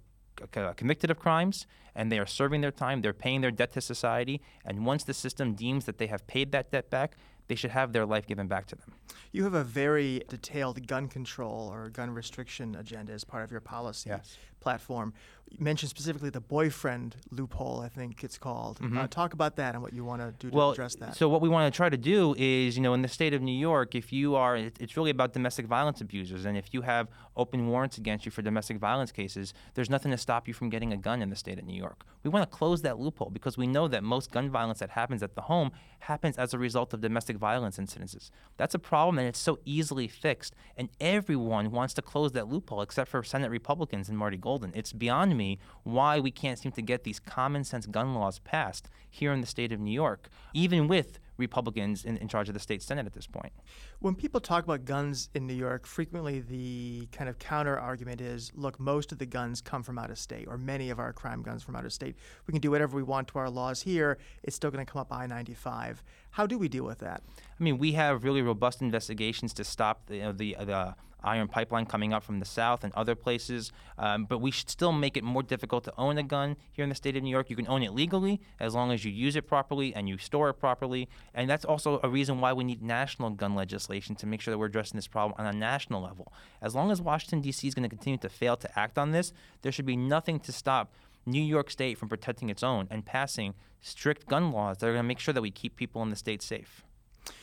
convicted 0.77 1.11
of 1.11 1.19
crimes 1.19 1.67
and 1.95 2.11
they 2.11 2.19
are 2.19 2.27
serving 2.27 2.61
their 2.61 2.71
time, 2.71 3.01
they're 3.01 3.13
paying 3.13 3.41
their 3.41 3.51
debt 3.51 3.73
to 3.73 3.81
society, 3.81 4.41
and 4.65 4.87
once 4.87 5.03
the 5.03 5.15
system 5.15 5.55
deems 5.55 5.85
that 5.87 5.99
they 5.99 6.07
have 6.07 6.25
paid 6.29 6.53
that 6.53 6.71
debt 6.71 6.89
back, 6.91 7.17
they 7.51 7.57
should 7.57 7.73
have 7.73 7.93
their 7.93 8.07
life 8.07 8.29
given 8.29 8.47
back 8.47 8.65
to 8.67 8.77
them. 8.77 8.93
You 9.33 9.43
have 9.43 9.55
a 9.55 9.65
very 9.65 10.23
detailed 10.29 10.87
gun 10.87 11.09
control 11.09 11.69
or 11.69 11.89
gun 11.89 12.13
restriction 12.13 12.77
agenda 12.77 13.13
as 13.13 13.25
part 13.25 13.43
of 13.43 13.51
your 13.51 13.61
policy 13.61 14.11
yes. 14.11 14.37
Platform. 14.61 15.13
You 15.51 15.65
mentioned 15.65 15.91
specifically 15.91 16.31
the 16.31 16.41
boyfriend 16.41 17.17
loophole, 17.33 17.81
I 17.81 17.89
think 17.89 18.23
it's 18.23 18.39
called. 18.39 18.79
Mm-hmm. 18.79 18.99
Uh, 18.99 19.07
talk 19.09 19.33
about 19.33 19.57
that 19.57 19.75
and 19.75 19.83
what 19.83 19.93
you 19.93 20.05
want 20.05 20.23
to 20.23 20.33
do 20.39 20.49
to 20.49 20.57
well, 20.57 20.71
address 20.71 20.95
that. 20.97 21.17
So, 21.17 21.29
what 21.29 21.41
we 21.41 21.49
want 21.49 21.73
to 21.73 21.77
try 21.77 21.89
to 21.89 21.97
do 21.97 22.37
is, 22.39 22.77
you 22.77 22.83
know, 22.83 22.95
in 22.95 23.03
the 23.03 23.09
state 23.09 23.35
of 23.35 23.43
New 23.43 23.59
York, 23.59 23.97
if 23.97 24.13
you 24.13 24.37
are, 24.37 24.57
it's 24.57 24.97
really 24.97 25.11
about 25.11 25.33
domestic 25.33 25.67
violence 25.67 26.01
abusers. 26.01 26.45
And 26.45 26.57
if 26.57 26.73
you 26.73 26.83
have 26.83 27.09
open 27.37 27.67
warrants 27.67 27.99
against 27.99 28.25
you 28.27 28.31
for 28.31 28.43
domestic 28.43 28.79
violence 28.79 29.11
cases, 29.11 29.53
there's 29.75 29.91
nothing 29.91 30.13
to 30.13 30.19
stop 30.19 30.47
you 30.47 30.55
from 30.55 30.71
getting 30.71 30.93
a 30.93 30.97
gun 30.97 31.21
in 31.21 31.31
the 31.31 31.37
state 31.37 31.59
of 31.59 31.65
New 31.65 31.77
York. 31.77 32.05
We 32.23 32.31
want 32.31 32.49
to 32.49 32.57
close 32.57 32.83
that 32.83 33.01
loophole 33.01 33.31
because 33.31 33.57
we 33.57 33.67
know 33.67 33.89
that 33.89 34.05
most 34.05 34.31
gun 34.31 34.51
violence 34.51 34.79
that 34.79 34.91
happens 34.91 35.21
at 35.21 35.35
the 35.35 35.43
home 35.43 35.73
happens 36.01 36.39
as 36.39 36.55
a 36.55 36.59
result 36.59 36.95
of 36.95 37.01
domestic 37.01 37.37
violence 37.37 37.77
incidences. 37.79 38.31
That's 38.57 38.75
a 38.75 38.79
problem, 38.79 39.19
and 39.19 39.27
it's 39.27 39.39
so 39.39 39.59
easily 39.65 40.07
fixed. 40.07 40.55
And 40.77 40.91
everyone 41.01 41.73
wants 41.73 41.95
to 41.95 42.03
close 42.03 42.33
that 42.33 42.49
loophole 42.49 42.83
except 42.83 43.11
for 43.11 43.23
Senate 43.23 43.51
Republicans 43.51 44.09
and 44.09 44.17
Marty 44.17 44.37
Golden. 44.51 44.73
It's 44.75 44.93
beyond 44.93 45.37
me 45.37 45.61
why 45.85 46.19
we 46.19 46.33
can't 46.33 46.59
seem 46.59 46.73
to 46.73 46.83
get 46.83 47.05
these 47.05 47.21
common 47.21 47.63
sense 47.63 47.87
gun 47.87 48.17
laws 48.17 48.41
passed 48.41 48.91
here 49.09 49.33
in 49.33 49.41
the 49.41 49.47
state 49.47 49.71
of 49.71 49.79
New 49.79 49.93
York, 49.93 50.29
even 50.53 50.89
with 50.89 51.21
Republicans 51.37 52.05
in, 52.05 52.17
in 52.17 52.27
charge 52.27 52.49
of 52.49 52.55
the 52.55 52.59
state 52.59 52.83
Senate 52.83 53.07
at 53.07 53.13
this 53.13 53.29
point. 53.29 53.53
When 54.01 54.17
people 54.17 54.41
talk 54.41 54.65
about 54.65 54.85
guns 54.85 55.31
in 55.35 55.47
New 55.47 55.55
York, 55.55 55.87
frequently 55.87 56.41
the 56.41 57.07
kind 57.13 57.31
of 57.31 57.39
counter 57.39 57.79
argument 57.79 58.21
is 58.21 58.51
look, 58.57 58.81
most 58.81 59.13
of 59.13 59.19
the 59.19 59.27
guns 59.27 59.61
come 59.61 59.85
from 59.85 60.01
out 60.01 60.11
of 60.11 60.19
state, 60.19 60.49
or 60.49 60.59
many 60.59 60.91
of 60.91 60.99
our 60.99 61.13
crime 61.13 61.43
guns 61.43 61.63
from 61.63 61.77
out 61.77 61.85
of 61.85 61.93
state. 61.93 62.17
We 62.49 62.53
can 62.53 62.61
do 62.61 62.73
whatever 62.73 62.97
we 62.97 63.05
want 63.05 63.29
to 63.29 63.39
our 63.39 63.51
laws 63.51 63.83
here, 63.83 64.19
it's 64.43 64.57
still 64.57 64.73
going 64.73 64.85
to 64.85 64.93
come 64.93 65.01
up 65.01 65.13
I 65.13 65.29
95. 65.29 66.03
How 66.33 66.45
do 66.45 66.59
we 66.59 66.69
deal 66.69 66.85
with 66.85 66.99
that? 66.99 67.23
I 67.39 67.63
mean, 67.63 67.79
we 67.79 67.93
have 67.93 68.25
really 68.25 68.43
robust 68.43 68.83
investigations 68.83 69.53
to 69.55 69.63
stop 69.63 70.07
the, 70.07 70.17
you 70.17 70.23
know, 70.23 70.33
the, 70.33 70.57
uh, 70.57 70.65
the 70.65 70.95
iron 71.23 71.49
pipeline 71.49 71.87
coming 71.87 72.13
up 72.13 72.23
from 72.23 72.39
the 72.39 72.45
south 72.45 72.85
and 72.85 72.93
other 72.95 73.15
places. 73.15 73.73
Um, 73.99 74.25
but 74.25 74.39
we 74.39 74.51
should 74.51 74.71
still 74.71 74.93
make 74.93 75.17
it 75.17 75.25
more 75.25 75.43
difficult 75.43 75.85
to 75.85 75.93
own 75.97 76.19
a 76.19 76.23
gun 76.23 76.57
here 76.73 76.83
in 76.83 76.89
the 76.89 76.95
state 76.95 77.17
of 77.17 77.23
New 77.23 77.31
York. 77.31 77.51
You 77.51 77.57
can 77.57 77.69
own 77.69 77.83
it 77.83 77.93
legally 77.93 78.41
as 78.59 78.75
long 78.75 78.93
as 78.93 79.05
you 79.05 79.11
use 79.11 79.37
it 79.37 79.47
properly 79.47 79.95
and 79.95 80.09
you 80.09 80.19
store 80.19 80.49
it 80.51 80.55
properly. 80.55 81.09
And 81.35 81.49
that's 81.49 81.65
also 81.65 82.01
a 82.03 82.09
reason 82.09 82.41
why 82.41 82.53
we 82.53 82.65
need 82.65 82.83
national 82.83 83.31
gun 83.31 83.55
legislation 83.55 84.15
to 84.17 84.27
make 84.27 84.41
sure 84.41 84.53
that 84.53 84.59
we're 84.59 84.67
addressing 84.67 84.97
this 84.97 85.07
problem 85.07 85.35
on 85.39 85.47
a 85.47 85.57
national 85.57 86.03
level. 86.03 86.33
As 86.61 86.75
long 86.75 86.91
as 86.91 87.01
Washington, 87.01 87.41
D.C. 87.41 87.67
is 87.69 87.75
going 87.75 87.89
to 87.89 87.89
continue 87.89 88.19
to 88.19 88.29
fail 88.29 88.57
to 88.57 88.79
act 88.79 88.99
on 88.99 89.13
this, 89.13 89.33
there 89.63 89.73
should 89.73 89.87
be 89.87 89.97
nothing 89.97 90.41
to 90.41 90.53
stop 90.53 90.93
New 91.27 91.43
York 91.43 91.71
State 91.71 91.99
from 91.99 92.09
protecting 92.09 92.49
its 92.49 92.63
own 92.63 92.89
and 92.91 93.05
passing 93.05 93.55
strict 93.81 94.27
gun 94.27 94.53
laws 94.53 94.79
that 94.79 94.87
are 94.87 94.93
going 94.93 95.05
to 95.05 95.09
make 95.09 95.19
sure 95.19 95.35
that 95.35 95.43
we 95.43 95.51
keep 95.51 95.77
people 95.77 96.03
in 96.03 96.11
the 96.11 96.17
state 96.17 96.43
safe. 96.43 96.85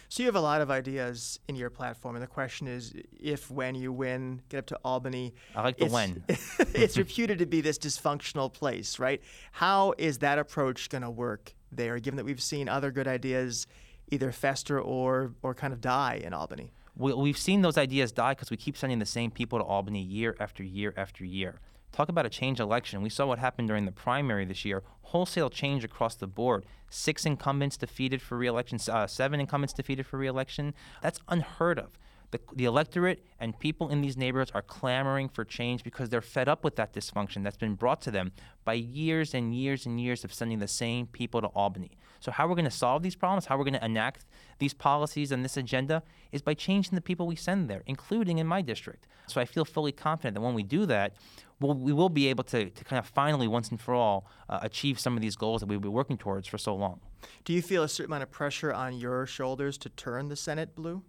So 0.10 0.24
you 0.24 0.28
have 0.28 0.36
a 0.36 0.42
lot 0.42 0.62
of 0.62 0.72
ideas 0.72 1.40
in 1.50 1.56
your 1.56 1.70
platform, 1.70 2.16
and 2.16 2.24
the 2.24 2.28
question 2.28 2.66
is, 2.68 2.94
if 3.20 3.52
when 3.52 3.76
you 3.76 3.92
win, 3.92 4.42
get 4.48 4.60
up 4.60 4.66
to 4.68 4.80
Albany. 4.86 5.34
I 5.54 5.64
like 5.64 5.78
the 5.78 5.88
when. 5.88 6.24
it's 6.74 6.98
reputed 6.98 7.40
to 7.40 7.46
be 7.46 7.60
this 7.60 7.78
dysfunctional 7.78 8.52
place, 8.52 9.00
right? 9.00 9.22
How 9.52 9.94
is 9.98 10.20
that 10.20 10.40
approach 10.40 10.90
going 10.90 11.02
to 11.02 11.10
work 11.10 11.54
there, 11.74 12.00
given 12.00 12.16
that 12.18 12.26
we've 12.26 12.42
seen 12.42 12.70
other 12.70 12.90
good 12.90 13.08
ideas 13.08 13.68
either 14.10 14.32
fester 14.32 14.80
or 14.80 15.34
or 15.42 15.54
kind 15.54 15.74
of 15.74 15.82
die 15.82 16.22
in 16.24 16.34
Albany? 16.34 16.72
We, 16.96 17.14
we've 17.14 17.38
seen 17.38 17.62
those 17.62 17.78
ideas 17.78 18.14
die 18.14 18.32
because 18.32 18.50
we 18.50 18.58
keep 18.58 18.78
sending 18.78 19.00
the 19.00 19.06
same 19.06 19.30
people 19.30 19.60
to 19.60 19.66
Albany 19.66 20.02
year 20.02 20.38
after 20.40 20.64
year 20.64 20.94
after 20.96 21.26
year. 21.26 21.60
Talk 21.98 22.10
about 22.10 22.28
a 22.28 22.30
change 22.30 22.60
election. 22.60 23.02
We 23.02 23.10
saw 23.10 23.26
what 23.26 23.40
happened 23.40 23.70
during 23.70 23.86
the 23.86 23.92
primary 23.92 24.46
this 24.46 24.64
year. 24.64 24.84
Wholesale 25.02 25.50
change 25.50 25.84
across 25.84 26.14
the 26.14 26.28
board. 26.28 26.64
Six 26.92 27.26
incumbents 27.26 27.76
defeated 27.76 28.22
for 28.22 28.38
reelection, 28.38 28.78
uh, 28.88 29.08
seven 29.08 29.40
incumbents 29.40 29.74
defeated 29.74 30.06
for 30.06 30.20
reelection. 30.20 30.76
That's 31.02 31.20
unheard 31.28 31.80
of. 31.80 31.98
The, 32.30 32.40
the, 32.54 32.66
electorate 32.66 33.26
and 33.40 33.58
people 33.58 33.90
in 33.90 34.02
these 34.02 34.16
neighborhoods 34.16 34.52
are 34.54 34.62
clamoring 34.62 35.30
for 35.30 35.44
change 35.44 35.84
because 35.84 36.10
they're 36.10 36.22
fed 36.22 36.48
up 36.48 36.64
with 36.64 36.76
that 36.76 36.94
dysfunction 36.94 37.42
that's 37.44 37.58
been 37.58 37.76
brought 37.76 38.02
to 38.02 38.12
them 38.12 38.34
by 38.66 38.74
years 38.74 39.34
and 39.34 39.56
years 39.56 39.86
and 39.86 40.00
years 40.00 40.24
of 40.26 40.34
sending 40.34 40.60
the 40.60 40.68
same 40.68 41.08
people 41.08 41.42
to 41.42 41.48
Albany. 41.48 41.98
So, 42.20 42.32
how 42.32 42.48
we're 42.48 42.56
going 42.56 42.66
to 42.66 42.72
solve 42.72 43.02
these 43.02 43.16
problems, 43.16 43.46
how 43.46 43.58
we're 43.58 43.64
going 43.64 43.74
to 43.76 43.86
enact 43.86 44.26
these 44.60 44.74
policies 44.74 45.32
and 45.32 45.46
this 45.46 45.56
agenda, 45.56 46.04
is 46.34 46.42
by 46.42 46.54
changing 46.54 46.96
the 46.96 47.02
people 47.02 47.28
we 47.28 47.38
send 47.38 47.70
there, 47.70 47.84
including 47.86 48.40
in 48.40 48.48
my 48.48 48.62
district. 48.62 49.08
So, 49.28 49.40
I 49.40 49.46
feel 49.46 49.64
fully 49.64 49.94
confident 49.94 50.36
that 50.36 50.42
when 50.42 50.54
we 50.54 50.64
do 50.64 50.86
that, 50.88 51.16
we'll, 51.60 51.74
we 51.74 51.94
will 51.94 52.10
be 52.10 52.28
able 52.28 52.44
to, 52.46 52.70
to 52.70 52.84
kind 52.84 53.00
of 53.00 53.08
finally, 53.08 53.48
once 53.48 53.70
and 53.70 53.80
for 53.80 53.94
all, 53.94 54.28
uh, 54.50 54.60
achieve 54.62 55.00
some 55.00 55.16
of 55.16 55.22
these 55.22 55.36
goals 55.36 55.62
that 55.62 55.68
we've 55.68 55.82
been 55.82 55.92
working 55.92 56.18
towards 56.18 56.48
for 56.48 56.58
so 56.58 56.76
long. 56.76 57.00
Do 57.46 57.54
you 57.54 57.62
feel 57.62 57.84
a 57.84 57.90
certain 57.90 58.12
amount 58.12 58.24
of 58.24 58.32
pressure 58.32 58.74
on 58.74 58.98
your 58.98 59.26
shoulders 59.26 59.78
to 59.80 59.90
turn 59.90 60.30
the 60.30 60.36
Senate 60.36 60.76
blue? 60.76 61.04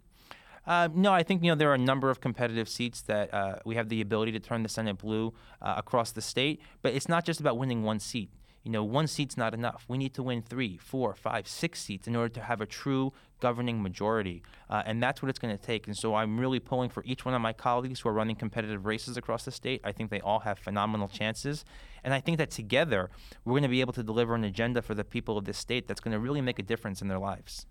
Uh, 0.66 0.88
no, 0.92 1.14
I 1.14 1.22
think 1.22 1.42
you 1.42 1.50
know 1.50 1.54
there 1.54 1.70
are 1.70 1.74
a 1.74 1.78
number 1.78 2.10
of 2.10 2.20
competitive 2.20 2.68
seats 2.68 3.00
that 3.02 3.32
uh, 3.32 3.58
we 3.64 3.76
have 3.76 3.88
the 3.88 4.02
ability 4.02 4.32
to 4.32 4.40
turn 4.40 4.62
the 4.62 4.68
Senate 4.68 4.98
blue 4.98 5.32
uh, 5.62 5.74
across 5.78 6.12
the 6.12 6.20
state. 6.20 6.60
But 6.82 6.94
it's 6.94 7.08
not 7.08 7.24
just 7.24 7.40
about 7.40 7.56
winning 7.56 7.84
one 7.84 8.00
seat. 8.00 8.30
You 8.68 8.72
know, 8.72 8.84
one 8.84 9.06
seat's 9.06 9.38
not 9.38 9.54
enough. 9.54 9.86
We 9.88 9.96
need 9.96 10.12
to 10.12 10.22
win 10.22 10.42
three, 10.42 10.76
four, 10.76 11.14
five, 11.14 11.48
six 11.48 11.80
seats 11.80 12.06
in 12.06 12.14
order 12.14 12.28
to 12.34 12.42
have 12.42 12.60
a 12.60 12.66
true 12.66 13.14
governing 13.40 13.82
majority. 13.82 14.42
Uh, 14.68 14.82
and 14.84 15.02
that's 15.02 15.22
what 15.22 15.30
it's 15.30 15.38
going 15.38 15.56
to 15.56 15.62
take. 15.62 15.86
And 15.86 15.96
so 15.96 16.14
I'm 16.14 16.38
really 16.38 16.60
pulling 16.60 16.90
for 16.90 17.02
each 17.06 17.24
one 17.24 17.32
of 17.32 17.40
my 17.40 17.54
colleagues 17.54 18.00
who 18.00 18.10
are 18.10 18.12
running 18.12 18.36
competitive 18.36 18.84
races 18.84 19.16
across 19.16 19.46
the 19.46 19.52
state. 19.52 19.80
I 19.84 19.92
think 19.92 20.10
they 20.10 20.20
all 20.20 20.40
have 20.40 20.58
phenomenal 20.58 21.08
chances. 21.08 21.64
And 22.04 22.12
I 22.12 22.20
think 22.20 22.36
that 22.36 22.50
together, 22.50 23.08
we're 23.46 23.52
going 23.52 23.62
to 23.62 23.70
be 23.70 23.80
able 23.80 23.94
to 23.94 24.02
deliver 24.02 24.34
an 24.34 24.44
agenda 24.44 24.82
for 24.82 24.92
the 24.92 25.02
people 25.02 25.38
of 25.38 25.46
this 25.46 25.56
state 25.56 25.88
that's 25.88 26.02
going 26.02 26.12
to 26.12 26.18
really 26.18 26.42
make 26.42 26.58
a 26.58 26.62
difference 26.62 27.00
in 27.00 27.08
their 27.08 27.18
lives 27.18 27.64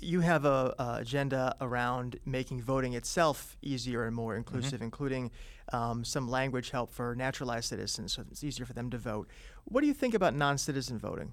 you 0.00 0.20
have 0.20 0.44
a, 0.44 0.74
a, 0.78 0.98
agenda 1.00 1.54
around 1.60 2.18
making 2.24 2.62
voting 2.62 2.94
itself 2.94 3.56
easier 3.62 4.04
and 4.04 4.14
more 4.14 4.36
inclusive, 4.36 4.74
mm-hmm. 4.74 4.84
including 4.84 5.30
um, 5.72 6.04
some 6.04 6.28
language 6.28 6.70
help 6.70 6.92
for 6.92 7.14
naturalized 7.14 7.68
citizens, 7.68 8.12
so 8.14 8.24
it's 8.30 8.42
easier 8.42 8.66
for 8.66 8.72
them 8.72 8.90
to 8.90 8.98
vote. 8.98 9.28
What 9.64 9.82
do 9.82 9.86
you 9.86 9.94
think 9.94 10.14
about 10.14 10.34
non-citizen 10.34 10.98
voting? 10.98 11.32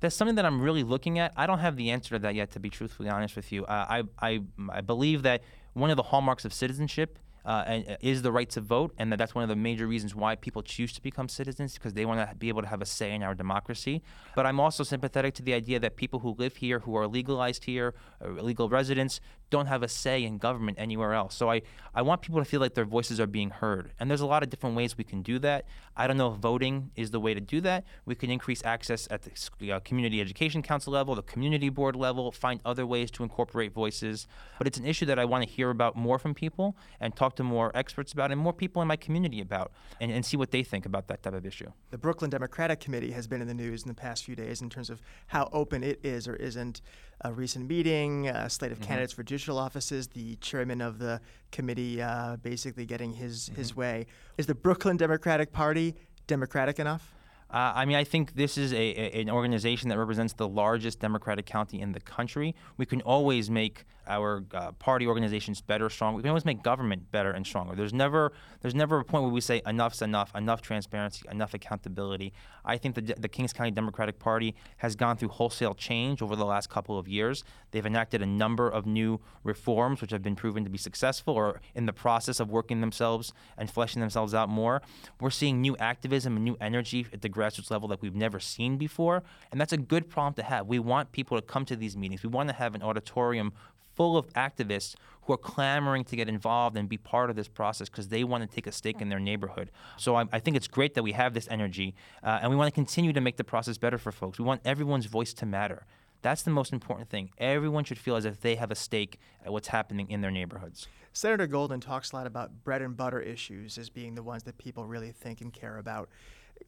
That's 0.00 0.14
something 0.14 0.34
that 0.36 0.44
I'm 0.44 0.60
really 0.60 0.82
looking 0.82 1.18
at. 1.18 1.32
I 1.36 1.46
don't 1.46 1.60
have 1.60 1.76
the 1.76 1.90
answer 1.90 2.10
to 2.10 2.18
that 2.20 2.34
yet, 2.34 2.50
to 2.52 2.60
be 2.60 2.68
truthfully 2.68 3.08
honest 3.08 3.34
with 3.34 3.50
you. 3.50 3.64
Uh, 3.64 3.86
I, 3.88 4.02
I, 4.20 4.40
I 4.70 4.80
believe 4.82 5.22
that 5.22 5.42
one 5.72 5.90
of 5.90 5.96
the 5.96 6.02
hallmarks 6.02 6.44
of 6.44 6.52
citizenship 6.52 7.18
uh, 7.46 7.62
and, 7.66 7.96
is 8.00 8.22
the 8.22 8.32
right 8.32 8.50
to 8.50 8.60
vote, 8.60 8.92
and 8.98 9.10
that 9.12 9.16
that's 9.16 9.34
one 9.34 9.42
of 9.42 9.48
the 9.48 9.56
major 9.56 9.86
reasons 9.86 10.14
why 10.14 10.34
people 10.34 10.62
choose 10.62 10.92
to 10.92 11.00
become 11.00 11.28
citizens 11.28 11.74
because 11.74 11.94
they 11.94 12.04
want 12.04 12.28
to 12.28 12.36
be 12.36 12.48
able 12.48 12.60
to 12.60 12.68
have 12.68 12.82
a 12.82 12.86
say 12.86 13.14
in 13.14 13.22
our 13.22 13.34
democracy. 13.34 14.02
But 14.34 14.46
I'm 14.46 14.58
also 14.58 14.82
sympathetic 14.82 15.34
to 15.34 15.42
the 15.42 15.54
idea 15.54 15.78
that 15.80 15.96
people 15.96 16.18
who 16.18 16.34
live 16.38 16.56
here, 16.56 16.80
who 16.80 16.96
are 16.96 17.06
legalized 17.06 17.64
here, 17.64 17.94
legal 18.20 18.68
residents, 18.68 19.20
don't 19.50 19.66
have 19.66 19.82
a 19.82 19.88
say 19.88 20.24
in 20.24 20.38
government 20.38 20.78
anywhere 20.80 21.12
else. 21.14 21.34
So 21.34 21.50
I, 21.50 21.62
I 21.94 22.02
want 22.02 22.22
people 22.22 22.40
to 22.40 22.44
feel 22.44 22.60
like 22.60 22.74
their 22.74 22.84
voices 22.84 23.20
are 23.20 23.26
being 23.26 23.50
heard. 23.50 23.92
And 24.00 24.10
there's 24.10 24.20
a 24.20 24.26
lot 24.26 24.42
of 24.42 24.50
different 24.50 24.76
ways 24.76 24.98
we 24.98 25.04
can 25.04 25.22
do 25.22 25.38
that. 25.40 25.66
I 25.96 26.06
don't 26.06 26.16
know 26.16 26.32
if 26.32 26.38
voting 26.38 26.90
is 26.96 27.10
the 27.10 27.20
way 27.20 27.32
to 27.32 27.40
do 27.40 27.60
that. 27.62 27.84
We 28.04 28.14
can 28.14 28.30
increase 28.30 28.62
access 28.64 29.08
at 29.10 29.26
the 29.58 29.72
uh, 29.72 29.80
community 29.80 30.20
education 30.20 30.62
council 30.62 30.92
level, 30.92 31.14
the 31.14 31.22
community 31.22 31.68
board 31.68 31.96
level, 31.96 32.32
find 32.32 32.60
other 32.64 32.86
ways 32.86 33.10
to 33.12 33.22
incorporate 33.22 33.72
voices. 33.72 34.26
But 34.58 34.66
it's 34.66 34.78
an 34.78 34.84
issue 34.84 35.06
that 35.06 35.18
I 35.18 35.24
want 35.24 35.44
to 35.44 35.48
hear 35.48 35.70
about 35.70 35.96
more 35.96 36.18
from 36.18 36.34
people 36.34 36.76
and 37.00 37.14
talk 37.14 37.36
to 37.36 37.42
more 37.42 37.70
experts 37.74 38.12
about 38.12 38.32
and 38.32 38.40
more 38.40 38.52
people 38.52 38.82
in 38.82 38.88
my 38.88 38.96
community 38.96 39.40
about 39.40 39.72
and, 40.00 40.10
and 40.10 40.26
see 40.26 40.36
what 40.36 40.50
they 40.50 40.62
think 40.62 40.86
about 40.86 41.08
that 41.08 41.22
type 41.22 41.34
of 41.34 41.46
issue. 41.46 41.70
The 41.90 41.98
Brooklyn 41.98 42.30
Democratic 42.30 42.80
Committee 42.80 43.12
has 43.12 43.26
been 43.26 43.40
in 43.40 43.48
the 43.48 43.54
news 43.54 43.82
in 43.82 43.88
the 43.88 43.94
past 43.94 44.24
few 44.24 44.34
days 44.36 44.60
in 44.60 44.68
terms 44.68 44.90
of 44.90 45.00
how 45.28 45.48
open 45.52 45.82
it 45.82 46.00
is 46.02 46.26
or 46.28 46.34
isn't. 46.36 46.82
A 47.22 47.32
recent 47.32 47.66
meeting, 47.66 48.28
a 48.28 48.48
slate 48.50 48.72
of 48.72 48.78
mm-hmm. 48.78 48.88
candidates 48.88 49.12
for 49.12 49.22
judicial 49.22 49.58
offices, 49.58 50.08
the 50.08 50.36
chairman 50.36 50.80
of 50.80 50.98
the 50.98 51.20
committee 51.50 52.02
uh, 52.02 52.36
basically 52.36 52.84
getting 52.84 53.14
his, 53.14 53.48
mm-hmm. 53.48 53.56
his 53.56 53.74
way. 53.74 54.06
Is 54.36 54.46
the 54.46 54.54
Brooklyn 54.54 54.96
Democratic 54.96 55.52
Party 55.52 55.94
democratic 56.26 56.78
enough? 56.78 57.15
Uh, 57.48 57.72
I 57.76 57.84
mean, 57.84 57.96
I 57.96 58.04
think 58.04 58.34
this 58.34 58.58
is 58.58 58.72
a, 58.72 58.76
a, 58.76 59.20
an 59.20 59.30
organization 59.30 59.88
that 59.90 59.98
represents 59.98 60.32
the 60.32 60.48
largest 60.48 60.98
Democratic 60.98 61.46
county 61.46 61.80
in 61.80 61.92
the 61.92 62.00
country. 62.00 62.54
We 62.76 62.86
can 62.86 63.00
always 63.02 63.48
make 63.48 63.84
our 64.08 64.44
uh, 64.52 64.72
party 64.72 65.06
organizations 65.06 65.60
better, 65.60 65.88
stronger. 65.90 66.16
We 66.16 66.22
can 66.22 66.30
always 66.30 66.44
make 66.44 66.62
government 66.62 67.10
better 67.10 67.30
and 67.30 67.46
stronger. 67.46 67.74
There's 67.74 67.92
never 67.92 68.32
there's 68.62 68.74
never 68.74 68.98
a 69.00 69.04
point 69.04 69.24
where 69.24 69.32
we 69.32 69.40
say 69.40 69.62
enough's 69.66 70.02
enough, 70.02 70.34
enough 70.34 70.62
transparency, 70.62 71.26
enough 71.30 71.54
accountability. 71.54 72.32
I 72.64 72.78
think 72.78 72.94
the, 72.94 73.14
the 73.16 73.28
Kings 73.28 73.52
County 73.52 73.70
Democratic 73.70 74.18
Party 74.18 74.54
has 74.78 74.96
gone 74.96 75.16
through 75.16 75.28
wholesale 75.28 75.74
change 75.74 76.22
over 76.22 76.34
the 76.34 76.44
last 76.44 76.68
couple 76.68 76.98
of 76.98 77.06
years. 77.06 77.44
They've 77.70 77.86
enacted 77.86 78.22
a 78.22 78.26
number 78.26 78.68
of 78.68 78.86
new 78.86 79.20
reforms 79.44 80.00
which 80.00 80.10
have 80.10 80.22
been 80.22 80.36
proven 80.36 80.64
to 80.64 80.70
be 80.70 80.78
successful 80.78 81.34
or 81.34 81.60
in 81.74 81.86
the 81.86 81.92
process 81.92 82.40
of 82.40 82.50
working 82.50 82.80
themselves 82.80 83.32
and 83.56 83.70
fleshing 83.70 84.00
themselves 84.00 84.34
out 84.34 84.48
more. 84.48 84.82
We're 85.20 85.30
seeing 85.30 85.60
new 85.60 85.76
activism 85.78 86.36
and 86.36 86.44
new 86.44 86.56
energy 86.60 87.06
at 87.12 87.22
the 87.22 87.28
grassroots 87.36 87.70
level 87.70 87.88
that 87.88 88.02
we've 88.02 88.14
never 88.14 88.40
seen 88.40 88.76
before, 88.76 89.22
and 89.52 89.60
that's 89.60 89.72
a 89.72 89.76
good 89.76 90.08
problem 90.08 90.34
to 90.34 90.42
have. 90.42 90.66
We 90.66 90.78
want 90.78 91.12
people 91.12 91.36
to 91.38 91.42
come 91.42 91.64
to 91.66 91.76
these 91.76 91.96
meetings. 91.96 92.22
We 92.22 92.28
want 92.28 92.48
to 92.48 92.54
have 92.54 92.74
an 92.74 92.82
auditorium 92.82 93.52
full 93.94 94.16
of 94.16 94.32
activists 94.34 94.94
who 95.22 95.32
are 95.32 95.38
clamoring 95.38 96.04
to 96.04 96.16
get 96.16 96.28
involved 96.28 96.76
and 96.76 96.88
be 96.88 96.98
part 96.98 97.30
of 97.30 97.36
this 97.36 97.48
process 97.48 97.88
because 97.88 98.08
they 98.08 98.22
want 98.22 98.48
to 98.48 98.54
take 98.54 98.66
a 98.66 98.72
stake 98.72 99.00
in 99.00 99.08
their 99.08 99.18
neighborhood. 99.18 99.70
So 99.96 100.14
I, 100.16 100.24
I 100.32 100.38
think 100.38 100.56
it's 100.56 100.68
great 100.68 100.94
that 100.94 101.02
we 101.02 101.12
have 101.12 101.34
this 101.34 101.48
energy, 101.50 101.94
uh, 102.22 102.38
and 102.42 102.50
we 102.50 102.56
want 102.56 102.68
to 102.68 102.74
continue 102.74 103.12
to 103.12 103.20
make 103.20 103.36
the 103.36 103.44
process 103.44 103.78
better 103.78 103.98
for 103.98 104.12
folks. 104.12 104.38
We 104.38 104.44
want 104.44 104.60
everyone's 104.64 105.06
voice 105.06 105.32
to 105.34 105.46
matter. 105.46 105.86
That's 106.22 106.42
the 106.42 106.50
most 106.50 106.72
important 106.72 107.08
thing. 107.08 107.30
Everyone 107.38 107.84
should 107.84 107.98
feel 107.98 108.16
as 108.16 108.24
if 108.24 108.40
they 108.40 108.56
have 108.56 108.70
a 108.70 108.74
stake 108.74 109.18
at 109.44 109.52
what's 109.52 109.68
happening 109.68 110.10
in 110.10 110.20
their 110.20 110.30
neighborhoods. 110.30 110.88
Senator 111.12 111.46
Golden 111.46 111.80
talks 111.80 112.12
a 112.12 112.16
lot 112.16 112.26
about 112.26 112.64
bread 112.64 112.82
and 112.82 112.96
butter 112.96 113.20
issues 113.20 113.78
as 113.78 113.88
being 113.88 114.14
the 114.14 114.22
ones 114.22 114.42
that 114.42 114.58
people 114.58 114.86
really 114.86 115.12
think 115.12 115.40
and 115.40 115.52
care 115.52 115.78
about 115.78 116.08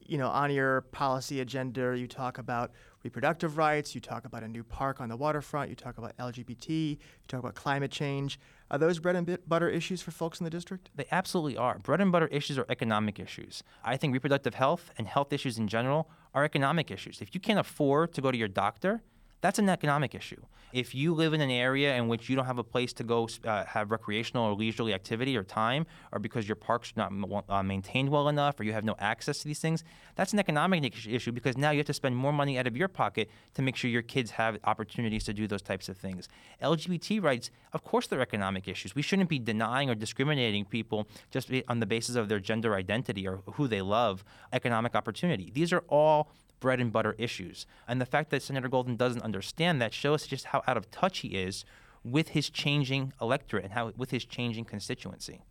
you 0.00 0.16
know, 0.18 0.28
on 0.28 0.50
your 0.50 0.82
policy 0.92 1.40
agenda, 1.40 1.96
you 1.96 2.06
talk 2.06 2.38
about 2.38 2.72
reproductive 3.04 3.58
rights, 3.58 3.94
you 3.94 4.00
talk 4.00 4.24
about 4.24 4.42
a 4.42 4.48
new 4.48 4.64
park 4.64 5.00
on 5.00 5.08
the 5.08 5.16
waterfront, 5.16 5.68
you 5.68 5.76
talk 5.76 5.98
about 5.98 6.16
LGBT, 6.16 6.68
you 6.68 6.96
talk 7.28 7.40
about 7.40 7.54
climate 7.54 7.90
change. 7.90 8.40
Are 8.70 8.78
those 8.78 8.98
bread 8.98 9.16
and 9.16 9.38
butter 9.46 9.68
issues 9.68 10.02
for 10.02 10.10
folks 10.10 10.40
in 10.40 10.44
the 10.44 10.50
district? 10.50 10.90
They 10.96 11.06
absolutely 11.12 11.56
are. 11.56 11.78
Bread 11.78 12.00
and 12.00 12.10
butter 12.10 12.26
issues 12.28 12.58
are 12.58 12.66
economic 12.68 13.18
issues. 13.20 13.62
I 13.84 13.96
think 13.96 14.12
reproductive 14.14 14.54
health 14.54 14.90
and 14.96 15.06
health 15.06 15.32
issues 15.32 15.58
in 15.58 15.68
general 15.68 16.10
are 16.34 16.44
economic 16.44 16.90
issues. 16.90 17.20
If 17.20 17.34
you 17.34 17.40
can't 17.40 17.58
afford 17.58 18.12
to 18.14 18.20
go 18.20 18.30
to 18.30 18.36
your 18.36 18.48
doctor, 18.48 19.02
that's 19.40 19.58
an 19.58 19.68
economic 19.68 20.14
issue. 20.14 20.42
If 20.72 20.94
you 20.94 21.14
live 21.14 21.32
in 21.32 21.40
an 21.40 21.50
area 21.50 21.96
in 21.96 22.08
which 22.08 22.28
you 22.28 22.36
don't 22.36 22.44
have 22.44 22.58
a 22.58 22.64
place 22.64 22.92
to 22.94 23.04
go 23.04 23.28
uh, 23.44 23.64
have 23.64 23.90
recreational 23.90 24.44
or 24.44 24.52
leisurely 24.52 24.92
activity 24.92 25.36
or 25.36 25.42
time, 25.42 25.86
or 26.12 26.18
because 26.18 26.46
your 26.46 26.56
parks 26.56 26.92
are 26.96 27.08
not 27.08 27.44
uh, 27.48 27.62
maintained 27.62 28.10
well 28.10 28.28
enough, 28.28 28.60
or 28.60 28.64
you 28.64 28.72
have 28.72 28.84
no 28.84 28.94
access 28.98 29.38
to 29.38 29.48
these 29.48 29.60
things, 29.60 29.82
that's 30.14 30.32
an 30.34 30.38
economic 30.38 30.84
issue 31.06 31.32
because 31.32 31.56
now 31.56 31.70
you 31.70 31.78
have 31.78 31.86
to 31.86 31.94
spend 31.94 32.16
more 32.16 32.32
money 32.32 32.58
out 32.58 32.66
of 32.66 32.76
your 32.76 32.88
pocket 32.88 33.30
to 33.54 33.62
make 33.62 33.76
sure 33.76 33.90
your 33.90 34.02
kids 34.02 34.32
have 34.32 34.58
opportunities 34.64 35.24
to 35.24 35.32
do 35.32 35.46
those 35.46 35.62
types 35.62 35.88
of 35.88 35.96
things. 35.96 36.28
LGBT 36.62 37.22
rights, 37.22 37.50
of 37.72 37.82
course, 37.82 38.06
they're 38.06 38.20
economic 38.20 38.68
issues. 38.68 38.94
We 38.94 39.02
shouldn't 39.02 39.30
be 39.30 39.38
denying 39.38 39.88
or 39.88 39.94
discriminating 39.94 40.66
people 40.66 41.08
just 41.30 41.50
on 41.68 41.80
the 41.80 41.86
basis 41.86 42.14
of 42.14 42.28
their 42.28 42.40
gender 42.40 42.74
identity 42.74 43.26
or 43.26 43.40
who 43.54 43.68
they 43.68 43.80
love, 43.80 44.22
economic 44.52 44.94
opportunity. 44.94 45.50
These 45.54 45.72
are 45.72 45.84
all 45.88 46.30
bread 46.60 46.80
and 46.80 46.92
butter 46.92 47.14
issues. 47.18 47.66
And 47.86 48.00
the 48.00 48.06
fact 48.06 48.30
that 48.30 48.42
Senator 48.42 48.68
Golden 48.68 48.96
doesn't 48.96 49.22
understand 49.22 49.80
that 49.82 49.94
shows 49.94 50.26
just 50.26 50.46
how 50.46 50.62
out 50.66 50.76
of 50.76 50.90
touch 50.90 51.18
he 51.18 51.28
is 51.28 51.64
with 52.04 52.28
his 52.30 52.50
changing 52.50 53.12
electorate 53.20 53.64
and 53.64 53.72
how 53.72 53.92
with 53.96 54.10
his 54.10 54.24
changing 54.24 54.64
constituency. 54.64 55.42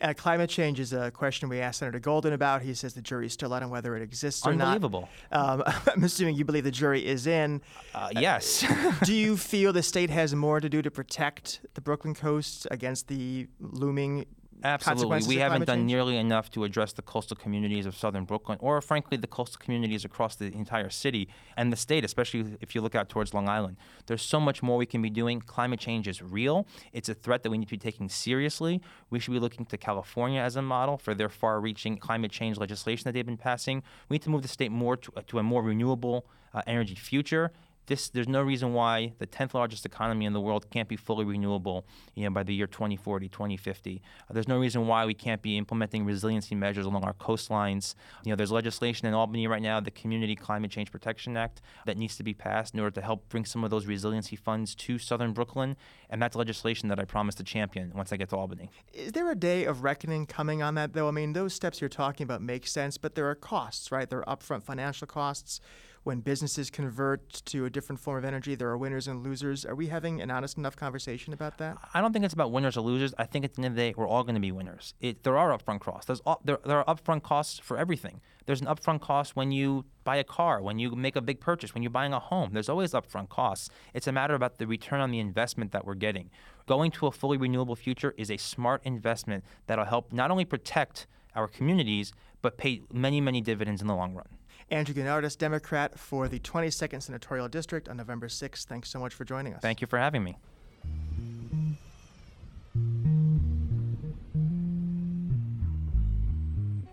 Uh, 0.00 0.14
climate 0.14 0.48
change 0.48 0.80
is 0.80 0.92
a 0.92 1.10
question 1.10 1.48
we 1.48 1.60
asked 1.60 1.80
Senator 1.80 1.98
Golden 1.98 2.32
about. 2.32 2.62
He 2.62 2.72
says 2.74 2.94
the 2.94 3.02
jury's 3.02 3.32
still 3.32 3.52
out 3.52 3.62
on 3.62 3.70
whether 3.70 3.96
it 3.96 4.02
exists 4.02 4.46
or 4.46 4.50
Unbelievable. 4.52 5.08
not. 5.30 5.38
Unbelievable. 5.38 5.76
Um, 5.76 5.82
I'm 5.96 6.04
assuming 6.04 6.36
you 6.36 6.44
believe 6.44 6.64
the 6.64 6.70
jury 6.70 7.04
is 7.04 7.26
in. 7.26 7.60
Uh, 7.94 8.08
yes. 8.12 8.64
do 9.04 9.14
you 9.14 9.36
feel 9.36 9.72
the 9.72 9.82
state 9.82 10.10
has 10.10 10.34
more 10.34 10.60
to 10.60 10.68
do 10.68 10.82
to 10.82 10.90
protect 10.90 11.60
the 11.74 11.80
Brooklyn 11.80 12.14
coast 12.14 12.66
against 12.70 13.08
the 13.08 13.48
looming 13.60 14.24
Absolutely. 14.64 15.20
We 15.26 15.36
haven't 15.36 15.66
done 15.66 15.78
change? 15.78 15.86
nearly 15.86 16.16
enough 16.16 16.50
to 16.52 16.64
address 16.64 16.92
the 16.92 17.02
coastal 17.02 17.36
communities 17.36 17.86
of 17.86 17.96
southern 17.96 18.24
Brooklyn, 18.24 18.58
or 18.60 18.80
frankly, 18.80 19.16
the 19.16 19.26
coastal 19.26 19.58
communities 19.58 20.04
across 20.04 20.36
the 20.36 20.46
entire 20.46 20.90
city 20.90 21.28
and 21.56 21.72
the 21.72 21.76
state, 21.76 22.04
especially 22.04 22.56
if 22.60 22.74
you 22.74 22.80
look 22.80 22.94
out 22.94 23.08
towards 23.08 23.34
Long 23.34 23.48
Island. 23.48 23.76
There's 24.06 24.22
so 24.22 24.40
much 24.40 24.62
more 24.62 24.76
we 24.76 24.86
can 24.86 25.02
be 25.02 25.10
doing. 25.10 25.40
Climate 25.40 25.80
change 25.80 26.08
is 26.08 26.22
real, 26.22 26.66
it's 26.92 27.08
a 27.08 27.14
threat 27.14 27.42
that 27.42 27.50
we 27.50 27.58
need 27.58 27.68
to 27.68 27.72
be 27.72 27.78
taking 27.78 28.08
seriously. 28.08 28.80
We 29.10 29.18
should 29.20 29.32
be 29.32 29.40
looking 29.40 29.66
to 29.66 29.76
California 29.76 30.40
as 30.40 30.56
a 30.56 30.62
model 30.62 30.98
for 30.98 31.14
their 31.14 31.28
far 31.28 31.60
reaching 31.60 31.96
climate 31.96 32.30
change 32.30 32.58
legislation 32.58 33.04
that 33.04 33.12
they've 33.12 33.26
been 33.26 33.36
passing. 33.36 33.82
We 34.08 34.14
need 34.14 34.22
to 34.22 34.30
move 34.30 34.42
the 34.42 34.48
state 34.48 34.72
more 34.72 34.96
to, 34.96 35.12
to 35.26 35.38
a 35.38 35.42
more 35.42 35.62
renewable 35.62 36.26
uh, 36.54 36.62
energy 36.66 36.94
future 36.94 37.52
this, 37.88 38.08
there's 38.08 38.28
no 38.28 38.42
reason 38.42 38.72
why 38.72 39.12
the 39.18 39.26
10th 39.26 39.54
largest 39.54 39.84
economy 39.84 40.26
in 40.26 40.32
the 40.32 40.40
world 40.40 40.70
can't 40.70 40.88
be 40.88 40.96
fully 40.96 41.24
renewable 41.24 41.86
you 42.14 42.24
know, 42.24 42.30
by 42.30 42.42
the 42.42 42.54
year 42.54 42.66
2040, 42.66 43.28
2050. 43.28 44.02
Uh, 44.30 44.32
there's 44.32 44.46
no 44.46 44.58
reason 44.58 44.86
why 44.86 45.04
we 45.04 45.14
can't 45.14 45.42
be 45.42 45.56
implementing 45.56 46.04
resiliency 46.04 46.54
measures 46.54 46.86
along 46.86 47.04
our 47.04 47.14
coastlines. 47.14 47.94
You 48.24 48.30
know, 48.30 48.36
there's 48.36 48.52
legislation 48.52 49.08
in 49.08 49.14
Albany 49.14 49.46
right 49.46 49.62
now, 49.62 49.80
the 49.80 49.90
Community 49.90 50.36
Climate 50.36 50.70
Change 50.70 50.92
Protection 50.92 51.36
Act, 51.36 51.60
that 51.86 51.96
needs 51.96 52.16
to 52.16 52.22
be 52.22 52.34
passed 52.34 52.74
in 52.74 52.80
order 52.80 52.94
to 52.94 53.00
help 53.00 53.28
bring 53.28 53.44
some 53.44 53.64
of 53.64 53.70
those 53.70 53.86
resiliency 53.86 54.36
funds 54.36 54.74
to 54.74 54.98
southern 54.98 55.32
Brooklyn. 55.32 55.76
And 56.10 56.22
that's 56.22 56.36
legislation 56.36 56.88
that 56.90 57.00
I 57.00 57.04
promise 57.04 57.34
to 57.36 57.42
champion 57.42 57.92
once 57.94 58.12
I 58.12 58.16
get 58.16 58.28
to 58.30 58.36
Albany. 58.36 58.70
Is 58.92 59.12
there 59.12 59.30
a 59.30 59.34
day 59.34 59.64
of 59.64 59.82
reckoning 59.82 60.26
coming 60.26 60.62
on 60.62 60.74
that, 60.74 60.92
though? 60.92 61.08
I 61.08 61.10
mean, 61.10 61.32
those 61.32 61.54
steps 61.54 61.80
you're 61.80 61.88
talking 61.88 62.24
about 62.24 62.42
make 62.42 62.66
sense, 62.66 62.98
but 62.98 63.14
there 63.14 63.28
are 63.28 63.34
costs, 63.34 63.90
right? 63.90 64.08
There 64.08 64.28
are 64.28 64.36
upfront 64.36 64.62
financial 64.62 65.06
costs 65.06 65.60
when 66.08 66.20
businesses 66.20 66.70
convert 66.70 67.28
to 67.44 67.66
a 67.66 67.70
different 67.70 68.00
form 68.00 68.16
of 68.16 68.24
energy, 68.24 68.54
there 68.54 68.70
are 68.70 68.78
winners 68.78 69.06
and 69.06 69.22
losers. 69.22 69.66
Are 69.66 69.74
we 69.74 69.88
having 69.88 70.22
an 70.22 70.30
honest 70.30 70.56
enough 70.56 70.74
conversation 70.74 71.34
about 71.34 71.58
that? 71.58 71.76
I 71.92 72.00
don't 72.00 72.14
think 72.14 72.24
it's 72.24 72.32
about 72.32 72.50
winners 72.50 72.78
or 72.78 72.80
losers. 72.80 73.12
I 73.18 73.24
think 73.24 73.44
at 73.44 73.52
the 73.52 73.58
end 73.58 73.66
of 73.66 73.74
the 73.74 73.82
day, 73.82 73.94
we're 73.94 74.08
all 74.08 74.22
going 74.22 74.34
to 74.34 74.40
be 74.40 74.50
winners. 74.50 74.94
It, 75.02 75.22
there 75.22 75.36
are 75.36 75.50
upfront 75.50 75.80
costs. 75.80 76.06
There's 76.06 76.22
there, 76.42 76.60
there 76.64 76.78
are 76.82 76.94
upfront 76.96 77.24
costs 77.24 77.58
for 77.58 77.76
everything. 77.76 78.22
There's 78.46 78.62
an 78.62 78.68
upfront 78.68 79.02
cost 79.02 79.36
when 79.36 79.52
you 79.52 79.84
buy 80.04 80.16
a 80.16 80.24
car, 80.24 80.62
when 80.62 80.78
you 80.78 80.92
make 80.92 81.14
a 81.14 81.20
big 81.20 81.40
purchase, 81.40 81.74
when 81.74 81.82
you're 81.82 81.90
buying 81.90 82.14
a 82.14 82.20
home. 82.20 82.54
There's 82.54 82.70
always 82.70 82.92
upfront 82.92 83.28
costs. 83.28 83.68
It's 83.92 84.06
a 84.06 84.12
matter 84.12 84.34
about 84.34 84.56
the 84.56 84.66
return 84.66 85.02
on 85.02 85.10
the 85.10 85.18
investment 85.18 85.72
that 85.72 85.84
we're 85.84 85.94
getting. 85.94 86.30
Going 86.66 86.90
to 86.92 87.06
a 87.08 87.12
fully 87.12 87.36
renewable 87.36 87.76
future 87.76 88.14
is 88.16 88.30
a 88.30 88.38
smart 88.38 88.80
investment 88.82 89.44
that'll 89.66 89.84
help 89.84 90.10
not 90.10 90.30
only 90.30 90.46
protect 90.46 91.06
our 91.34 91.48
communities, 91.48 92.14
but 92.40 92.56
pay 92.56 92.80
many, 92.90 93.20
many 93.20 93.42
dividends 93.42 93.82
in 93.82 93.88
the 93.88 93.94
long 93.94 94.14
run. 94.14 94.37
Andrew 94.70 94.94
Gounardes, 94.94 95.36
Democrat 95.36 95.98
for 95.98 96.28
the 96.28 96.38
22nd 96.40 97.02
Senatorial 97.02 97.48
District 97.48 97.88
on 97.88 97.96
November 97.96 98.28
6th. 98.28 98.64
Thanks 98.64 98.90
so 98.90 98.98
much 98.98 99.14
for 99.14 99.24
joining 99.24 99.54
us. 99.54 99.62
Thank 99.62 99.80
you 99.80 99.86
for 99.86 99.98
having 99.98 100.22
me. 100.22 100.36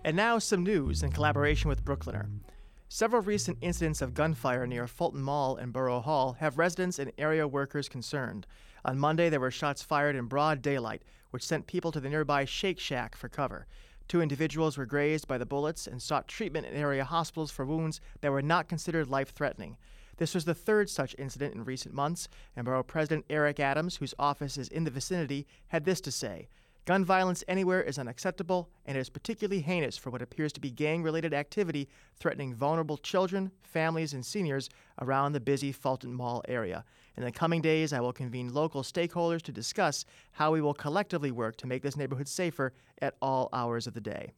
And 0.05 0.15
now 0.15 0.37
some 0.39 0.63
news 0.63 1.03
in 1.03 1.11
collaboration 1.11 1.67
with 1.67 1.83
Brooklyner. 1.83 2.27
Several 2.87 3.23
recent 3.23 3.57
incidents 3.59 4.01
of 4.01 4.13
gunfire 4.13 4.67
near 4.67 4.87
Fulton 4.87 5.21
Mall 5.21 5.57
and 5.57 5.73
Borough 5.73 5.99
Hall 5.99 6.37
have 6.39 6.59
residents 6.59 6.99
and 6.99 7.11
area 7.17 7.47
workers 7.47 7.89
concerned. 7.89 8.45
On 8.85 8.99
Monday, 8.99 9.29
there 9.29 9.39
were 9.39 9.51
shots 9.51 9.81
fired 9.81 10.15
in 10.15 10.27
broad 10.27 10.61
daylight, 10.61 11.01
which 11.31 11.43
sent 11.43 11.67
people 11.67 11.91
to 11.91 11.99
the 11.99 12.09
nearby 12.09 12.45
Shake 12.45 12.79
Shack 12.79 13.15
for 13.15 13.27
cover. 13.27 13.65
Two 14.07 14.21
individuals 14.21 14.77
were 14.77 14.85
grazed 14.85 15.27
by 15.27 15.37
the 15.37 15.45
bullets 15.45 15.87
and 15.87 16.01
sought 16.01 16.27
treatment 16.27 16.67
in 16.67 16.75
area 16.75 17.03
hospitals 17.03 17.51
for 17.51 17.65
wounds 17.65 18.01
that 18.21 18.31
were 18.31 18.41
not 18.41 18.69
considered 18.69 19.07
life 19.07 19.33
threatening. 19.33 19.77
This 20.17 20.33
was 20.33 20.45
the 20.45 20.53
third 20.53 20.89
such 20.89 21.15
incident 21.17 21.55
in 21.55 21.65
recent 21.65 21.93
months, 21.93 22.29
and 22.55 22.65
Borough 22.65 22.83
President 22.83 23.25
Eric 23.29 23.59
Adams, 23.59 23.97
whose 23.97 24.13
office 24.17 24.57
is 24.57 24.69
in 24.69 24.83
the 24.83 24.91
vicinity, 24.91 25.45
had 25.67 25.85
this 25.85 25.99
to 26.01 26.11
say. 26.11 26.47
Gun 26.85 27.03
violence 27.03 27.43
anywhere 27.47 27.81
is 27.81 27.97
unacceptable, 27.97 28.69
and 28.85 28.95
it 28.95 28.99
is 28.99 29.09
particularly 29.09 29.61
heinous 29.61 29.97
for 29.97 30.11
what 30.11 30.21
appears 30.21 30.53
to 30.53 30.61
be 30.61 30.69
gang 30.69 31.01
related 31.01 31.33
activity 31.33 31.89
threatening 32.15 32.53
vulnerable 32.53 32.97
children, 32.97 33.51
families, 33.63 34.13
and 34.13 34.23
seniors 34.23 34.69
around 35.01 35.33
the 35.33 35.39
busy 35.39 35.71
Fulton 35.71 36.13
Mall 36.13 36.43
area. 36.47 36.85
In 37.17 37.23
the 37.23 37.31
coming 37.31 37.61
days, 37.61 37.93
I 37.93 38.01
will 38.01 38.11
convene 38.11 38.53
local 38.53 38.83
stakeholders 38.83 39.41
to 39.43 39.51
discuss 39.51 40.05
how 40.33 40.51
we 40.51 40.61
will 40.61 40.73
collectively 40.73 41.31
work 41.31 41.55
to 41.57 41.67
make 41.67 41.81
this 41.81 41.95
neighborhood 41.95 42.27
safer 42.27 42.73
at 43.01 43.15
all 43.21 43.49
hours 43.53 43.87
of 43.87 43.93
the 43.93 44.01
day. 44.01 44.33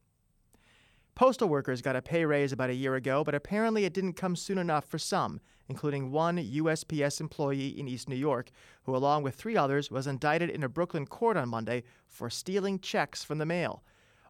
Postal 1.15 1.49
workers 1.49 1.81
got 1.81 1.95
a 1.95 2.01
pay 2.03 2.25
raise 2.25 2.51
about 2.51 2.69
a 2.69 2.75
year 2.75 2.93
ago, 2.93 3.23
but 3.23 3.33
apparently 3.33 3.85
it 3.85 3.93
didn't 3.93 4.13
come 4.13 4.35
soon 4.35 4.59
enough 4.59 4.85
for 4.85 4.99
some, 4.99 5.39
including 5.67 6.11
one 6.11 6.37
USPS 6.37 7.19
employee 7.19 7.69
in 7.69 7.87
East 7.87 8.07
New 8.07 8.15
York, 8.15 8.51
who, 8.83 8.95
along 8.95 9.23
with 9.23 9.33
three 9.33 9.57
others, 9.57 9.89
was 9.89 10.05
indicted 10.05 10.51
in 10.51 10.63
a 10.63 10.69
Brooklyn 10.69 11.07
court 11.07 11.35
on 11.35 11.49
Monday 11.49 11.81
for 12.07 12.29
stealing 12.29 12.79
checks 12.79 13.23
from 13.23 13.39
the 13.39 13.47
mail. 13.47 13.81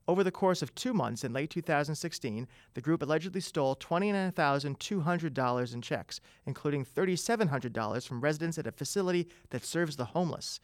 Over 0.07 0.23
the 0.23 0.31
course 0.31 0.61
of 0.61 0.73
two 0.73 0.93
months 0.93 1.25
in 1.25 1.33
late 1.33 1.49
2016, 1.49 2.47
the 2.75 2.81
group 2.81 3.01
allegedly 3.01 3.41
stole 3.41 3.75
$29,200 3.75 5.73
in 5.73 5.81
checks, 5.81 6.21
including 6.45 6.85
$3,700 6.85 8.07
from 8.07 8.21
residents 8.21 8.57
at 8.57 8.67
a 8.67 8.71
facility 8.71 9.27
that 9.49 9.65
serves 9.65 9.97
the 9.97 10.05
homeless. 10.05 10.61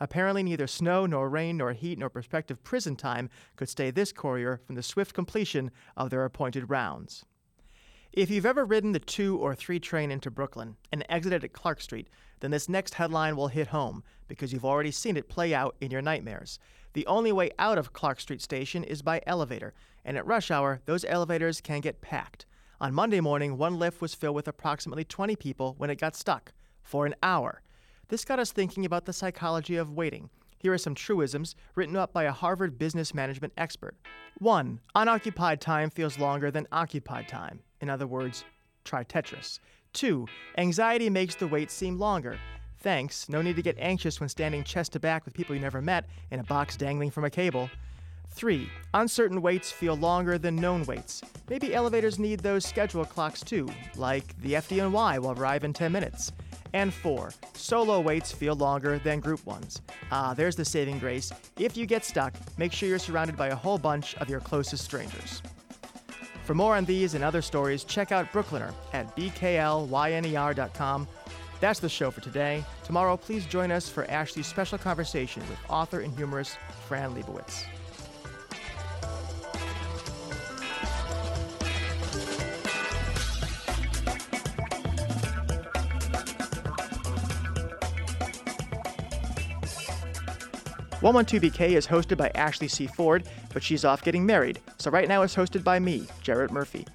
Apparently, 0.00 0.42
neither 0.42 0.66
snow, 0.66 1.04
nor 1.04 1.28
rain, 1.28 1.58
nor 1.58 1.72
heat, 1.72 1.98
nor 1.98 2.08
prospective 2.08 2.64
prison 2.64 2.96
time 2.96 3.28
could 3.56 3.68
stay 3.68 3.90
this 3.90 4.12
courier 4.12 4.60
from 4.66 4.76
the 4.76 4.82
swift 4.82 5.14
completion 5.14 5.70
of 5.96 6.08
their 6.08 6.24
appointed 6.24 6.70
rounds. 6.70 7.24
If 8.12 8.30
you've 8.30 8.46
ever 8.46 8.64
ridden 8.64 8.92
the 8.92 8.98
2 8.98 9.36
or 9.36 9.54
3 9.54 9.78
train 9.78 10.10
into 10.10 10.30
Brooklyn 10.30 10.76
and 10.90 11.04
exited 11.10 11.44
at 11.44 11.52
Clark 11.52 11.82
Street, 11.82 12.08
then 12.40 12.50
this 12.50 12.66
next 12.68 12.94
headline 12.94 13.36
will 13.36 13.48
hit 13.48 13.68
home 13.68 14.02
because 14.26 14.54
you've 14.54 14.64
already 14.64 14.90
seen 14.90 15.18
it 15.18 15.28
play 15.28 15.52
out 15.52 15.76
in 15.82 15.90
your 15.90 16.00
nightmares. 16.00 16.58
The 16.96 17.06
only 17.08 17.30
way 17.30 17.50
out 17.58 17.76
of 17.76 17.92
Clark 17.92 18.20
Street 18.20 18.40
Station 18.40 18.82
is 18.82 19.02
by 19.02 19.20
elevator, 19.26 19.74
and 20.02 20.16
at 20.16 20.24
rush 20.24 20.50
hour, 20.50 20.80
those 20.86 21.04
elevators 21.04 21.60
can 21.60 21.82
get 21.82 22.00
packed. 22.00 22.46
On 22.80 22.94
Monday 22.94 23.20
morning, 23.20 23.58
one 23.58 23.78
lift 23.78 24.00
was 24.00 24.14
filled 24.14 24.34
with 24.34 24.48
approximately 24.48 25.04
20 25.04 25.36
people 25.36 25.74
when 25.76 25.90
it 25.90 26.00
got 26.00 26.16
stuck 26.16 26.54
for 26.82 27.04
an 27.04 27.14
hour. 27.22 27.60
This 28.08 28.24
got 28.24 28.38
us 28.38 28.50
thinking 28.50 28.86
about 28.86 29.04
the 29.04 29.12
psychology 29.12 29.76
of 29.76 29.92
waiting. 29.92 30.30
Here 30.56 30.72
are 30.72 30.78
some 30.78 30.94
truisms 30.94 31.54
written 31.74 31.96
up 31.96 32.14
by 32.14 32.24
a 32.24 32.32
Harvard 32.32 32.78
business 32.78 33.12
management 33.12 33.52
expert. 33.58 33.94
1. 34.38 34.80
Unoccupied 34.94 35.60
time 35.60 35.90
feels 35.90 36.18
longer 36.18 36.50
than 36.50 36.66
occupied 36.72 37.28
time. 37.28 37.60
In 37.82 37.90
other 37.90 38.06
words, 38.06 38.42
try 38.84 39.04
Tetris. 39.04 39.58
2. 39.92 40.26
Anxiety 40.56 41.10
makes 41.10 41.34
the 41.34 41.46
wait 41.46 41.70
seem 41.70 41.98
longer. 41.98 42.38
Thanks, 42.86 43.28
no 43.28 43.42
need 43.42 43.56
to 43.56 43.62
get 43.62 43.74
anxious 43.80 44.20
when 44.20 44.28
standing 44.28 44.62
chest 44.62 44.92
to 44.92 45.00
back 45.00 45.24
with 45.24 45.34
people 45.34 45.56
you 45.56 45.60
never 45.60 45.82
met 45.82 46.04
in 46.30 46.38
a 46.38 46.44
box 46.44 46.76
dangling 46.76 47.10
from 47.10 47.24
a 47.24 47.30
cable. 47.30 47.68
3. 48.30 48.70
Uncertain 48.94 49.42
waits 49.42 49.72
feel 49.72 49.96
longer 49.96 50.38
than 50.38 50.54
known 50.54 50.84
waits. 50.84 51.20
Maybe 51.50 51.74
elevators 51.74 52.20
need 52.20 52.38
those 52.38 52.64
schedule 52.64 53.04
clocks 53.04 53.40
too, 53.40 53.68
like 53.96 54.40
the 54.40 54.52
FDNY 54.52 55.18
will 55.18 55.32
arrive 55.32 55.64
in 55.64 55.72
10 55.72 55.90
minutes. 55.90 56.30
And 56.74 56.94
four, 56.94 57.32
solo 57.54 57.98
waits 57.98 58.30
feel 58.30 58.54
longer 58.54 59.00
than 59.00 59.18
group 59.18 59.44
ones. 59.44 59.82
Ah, 60.12 60.32
there's 60.32 60.54
the 60.54 60.64
saving 60.64 61.00
grace. 61.00 61.32
If 61.58 61.76
you 61.76 61.86
get 61.86 62.04
stuck, 62.04 62.34
make 62.56 62.72
sure 62.72 62.88
you're 62.88 63.00
surrounded 63.00 63.36
by 63.36 63.48
a 63.48 63.56
whole 63.56 63.78
bunch 63.78 64.14
of 64.18 64.30
your 64.30 64.38
closest 64.38 64.84
strangers. 64.84 65.42
For 66.44 66.54
more 66.54 66.76
on 66.76 66.84
these 66.84 67.14
and 67.14 67.24
other 67.24 67.42
stories, 67.42 67.82
check 67.82 68.12
out 68.12 68.32
Brooklyner 68.32 68.72
at 68.92 69.16
bklyner.com. 69.16 71.08
That's 71.60 71.80
the 71.80 71.88
show 71.88 72.10
for 72.10 72.20
today. 72.20 72.64
Tomorrow, 72.84 73.16
please 73.16 73.46
join 73.46 73.70
us 73.70 73.88
for 73.88 74.04
Ashley's 74.10 74.46
special 74.46 74.78
conversation 74.78 75.42
with 75.48 75.58
author 75.68 76.00
and 76.00 76.14
humorist 76.14 76.58
Fran 76.86 77.14
Lebowitz. 77.14 77.64
112BK 91.00 91.68
is 91.76 91.86
hosted 91.86 92.16
by 92.16 92.30
Ashley 92.34 92.68
C. 92.68 92.86
Ford, 92.86 93.28
but 93.52 93.62
she's 93.62 93.84
off 93.84 94.02
getting 94.02 94.26
married, 94.26 94.60
so 94.78 94.90
right 94.90 95.08
now 95.08 95.22
it's 95.22 95.36
hosted 95.36 95.62
by 95.62 95.78
me, 95.78 96.06
Jarrett 96.22 96.50
Murphy. 96.50 96.86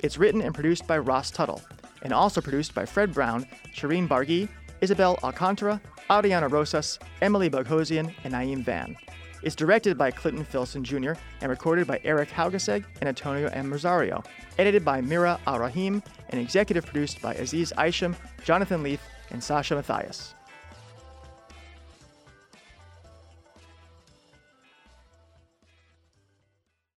It's 0.00 0.18
written 0.18 0.40
and 0.40 0.54
produced 0.54 0.86
by 0.86 0.98
Ross 0.98 1.30
Tuttle, 1.30 1.62
and 2.02 2.12
also 2.12 2.40
produced 2.40 2.74
by 2.74 2.84
Fred 2.84 3.12
Brown, 3.12 3.46
Shireen 3.74 4.08
Barghi, 4.08 4.48
Isabel 4.80 5.18
Alcantara, 5.22 5.80
Ariana 6.08 6.50
Rosas, 6.50 6.98
Emily 7.20 7.50
Boghossian, 7.50 8.12
and 8.24 8.34
Naeem 8.34 8.64
Van. 8.64 8.96
It's 9.42 9.54
directed 9.54 9.96
by 9.96 10.10
Clinton 10.10 10.44
Filson 10.44 10.84
Jr. 10.84 11.12
and 11.40 11.48
recorded 11.48 11.86
by 11.86 12.00
Eric 12.04 12.28
Haugesegg 12.30 12.84
and 13.00 13.08
Antonio 13.08 13.48
M. 13.48 13.70
Rosario, 13.70 14.22
edited 14.58 14.84
by 14.84 15.00
Mira 15.00 15.38
Al-Rahim, 15.46 16.02
and 16.28 16.40
executive 16.40 16.84
produced 16.84 17.22
by 17.22 17.34
Aziz 17.34 17.72
Isham, 17.78 18.16
Jonathan 18.44 18.82
Leaf, 18.82 19.00
and 19.30 19.42
Sasha 19.42 19.76
Matthias. 19.76 20.34